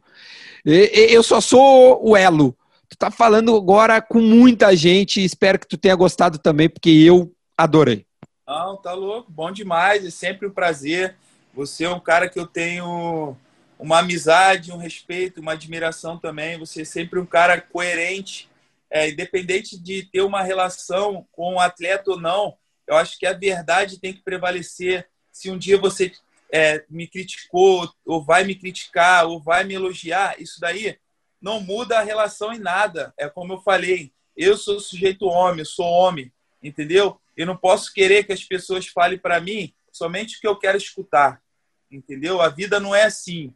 [0.65, 2.57] Eu só sou o elo.
[2.89, 7.33] Tu tá falando agora com muita gente, espero que tu tenha gostado também, porque eu
[7.57, 8.07] adorei.
[8.47, 11.17] Não, tá louco, bom demais, é sempre um prazer.
[11.55, 13.37] Você é um cara que eu tenho
[13.79, 16.59] uma amizade, um respeito, uma admiração também.
[16.59, 18.49] Você é sempre um cara coerente,
[18.91, 22.57] é, independente de ter uma relação com o um atleta ou não.
[22.87, 25.09] Eu acho que a verdade tem que prevalecer.
[25.31, 26.13] Se um dia você
[26.53, 30.99] é, me criticou, ou vai me criticar, ou vai me elogiar, isso daí
[31.41, 33.15] não muda a relação em nada.
[33.17, 37.21] É como eu falei, eu sou sujeito homem, sou homem, entendeu?
[37.37, 40.77] Eu não posso querer que as pessoas falem para mim somente o que eu quero
[40.77, 41.43] escutar,
[41.91, 42.41] entendeu?
[42.41, 43.55] A vida não é assim.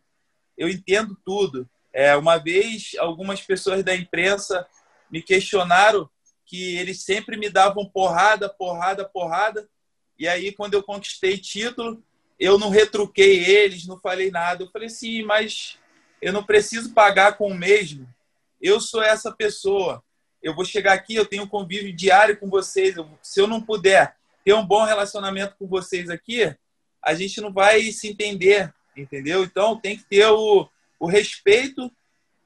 [0.56, 1.68] Eu entendo tudo.
[1.92, 4.66] É, uma vez, algumas pessoas da imprensa
[5.10, 6.08] me questionaram
[6.44, 9.68] que eles sempre me davam porrada, porrada, porrada.
[10.18, 12.02] E aí, quando eu conquistei título,
[12.38, 14.62] eu não retruquei eles, não falei nada.
[14.62, 15.78] Eu falei, sim, mas
[16.20, 18.06] eu não preciso pagar com o mesmo.
[18.60, 20.02] Eu sou essa pessoa
[20.46, 22.96] eu vou chegar aqui, eu tenho um convívio diário com vocês.
[22.96, 26.54] Eu, se eu não puder ter um bom relacionamento com vocês aqui,
[27.02, 29.42] a gente não vai se entender, entendeu?
[29.42, 30.68] Então tem que ter o,
[31.00, 31.90] o respeito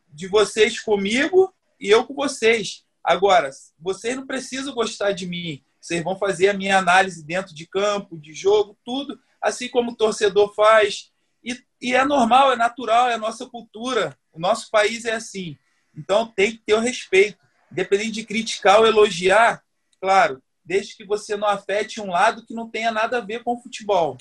[0.09, 2.87] de vocês comigo e eu com vocês.
[3.05, 5.63] Agora, vocês não precisam gostar de mim.
[5.79, 9.97] Vocês vão fazer a minha análise dentro de campo, de jogo, tudo, assim como o
[9.97, 11.13] torcedor faz.
[11.45, 14.19] E, e é normal, é natural, é a nossa cultura.
[14.33, 15.59] O nosso país é assim.
[15.95, 17.50] Então tem que ter o respeito.
[17.71, 19.63] Independente de criticar ou elogiar,
[20.01, 23.55] claro, desde que você não afete um lado que não tenha nada a ver com
[23.55, 24.19] o futebol.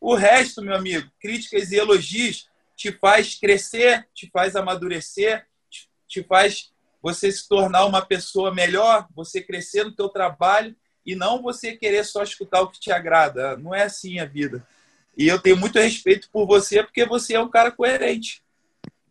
[0.00, 5.46] O resto, meu amigo, críticas e elogios te faz crescer, te faz amadurecer,
[6.08, 10.74] te faz você se tornar uma pessoa melhor, você crescer no teu trabalho
[11.04, 13.56] e não você querer só escutar o que te agrada.
[13.56, 14.66] Não é assim a vida.
[15.16, 18.42] E eu tenho muito respeito por você porque você é um cara coerente.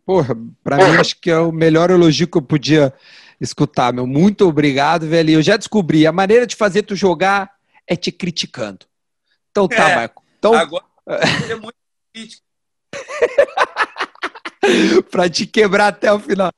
[0.05, 2.93] Porra, pra mim acho que é o melhor elogio que eu podia
[3.39, 4.05] escutar, meu.
[4.05, 5.31] Muito obrigado, velho.
[5.31, 7.51] Eu já descobri, a maneira de fazer tu jogar
[7.87, 8.85] é te criticando.
[9.49, 10.23] Então tá, é, Marco.
[10.37, 10.53] Então...
[10.53, 10.85] Agora
[11.49, 11.75] é muito
[12.13, 12.43] crítico.
[15.09, 16.51] pra te quebrar até o final.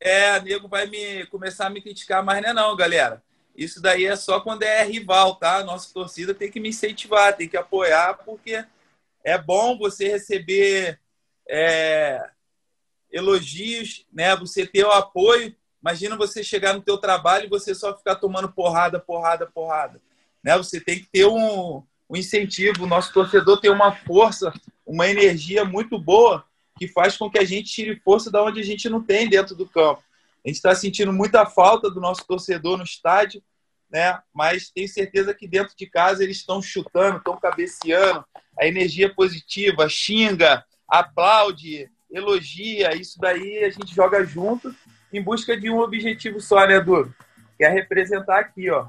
[0.00, 3.22] É, nego vai me começar a me criticar, mas não é não, galera.
[3.56, 5.62] Isso daí é só quando é rival, tá?
[5.62, 8.64] Nossa torcida tem que me incentivar, tem que apoiar, porque
[9.22, 10.98] é bom você receber
[11.48, 12.28] é,
[13.14, 14.34] elogios, né?
[14.36, 15.54] Você ter o apoio.
[15.80, 20.00] Imagina você chegar no teu trabalho e você só ficar tomando porrada, porrada, porrada.
[20.42, 20.56] Né?
[20.56, 22.84] Você tem que ter um, um incentivo.
[22.84, 24.52] O nosso torcedor tem uma força,
[24.84, 26.44] uma energia muito boa
[26.76, 29.54] que faz com que a gente tire força da onde a gente não tem dentro
[29.54, 30.02] do campo.
[30.44, 33.42] A gente está sentindo muita falta do nosso torcedor no estádio,
[33.90, 34.18] né?
[34.34, 38.24] Mas tenho certeza que dentro de casa eles estão chutando, estão cabeceando,
[38.58, 44.74] a energia positiva, xinga, aplaude, elogia, isso daí a gente joga junto
[45.12, 47.14] em busca de um objetivo só, né, Duro?
[47.56, 48.86] Que é representar aqui, ó,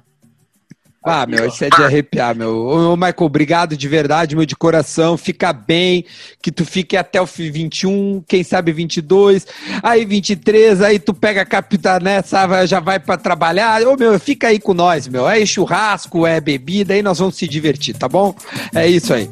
[1.04, 2.66] Ah, meu, isso é de arrepiar, meu.
[2.66, 5.16] Ô, Michael, obrigado de verdade, meu, de coração.
[5.16, 6.04] Fica bem,
[6.42, 9.46] que tu fique até o 21, quem sabe 22,
[9.84, 13.84] aí 23, aí tu pega a capitã, né, sabe, já vai para trabalhar.
[13.84, 15.30] Ô, meu, fica aí com nós, meu.
[15.30, 18.36] É churrasco, é bebida, aí nós vamos se divertir, tá bom?
[18.74, 19.30] É isso aí.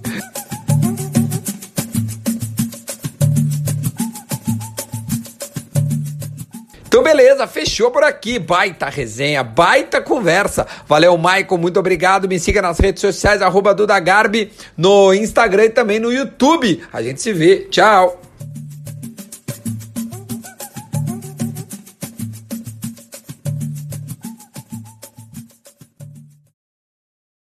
[6.94, 8.38] Então, beleza, fechou por aqui.
[8.38, 10.68] Baita resenha, baita conversa.
[10.88, 12.28] Valeu, Michael, muito obrigado.
[12.28, 16.84] Me siga nas redes sociais, arroba Duda Garbi, no Instagram e também no YouTube.
[16.94, 17.68] A gente se vê.
[17.72, 18.23] Tchau.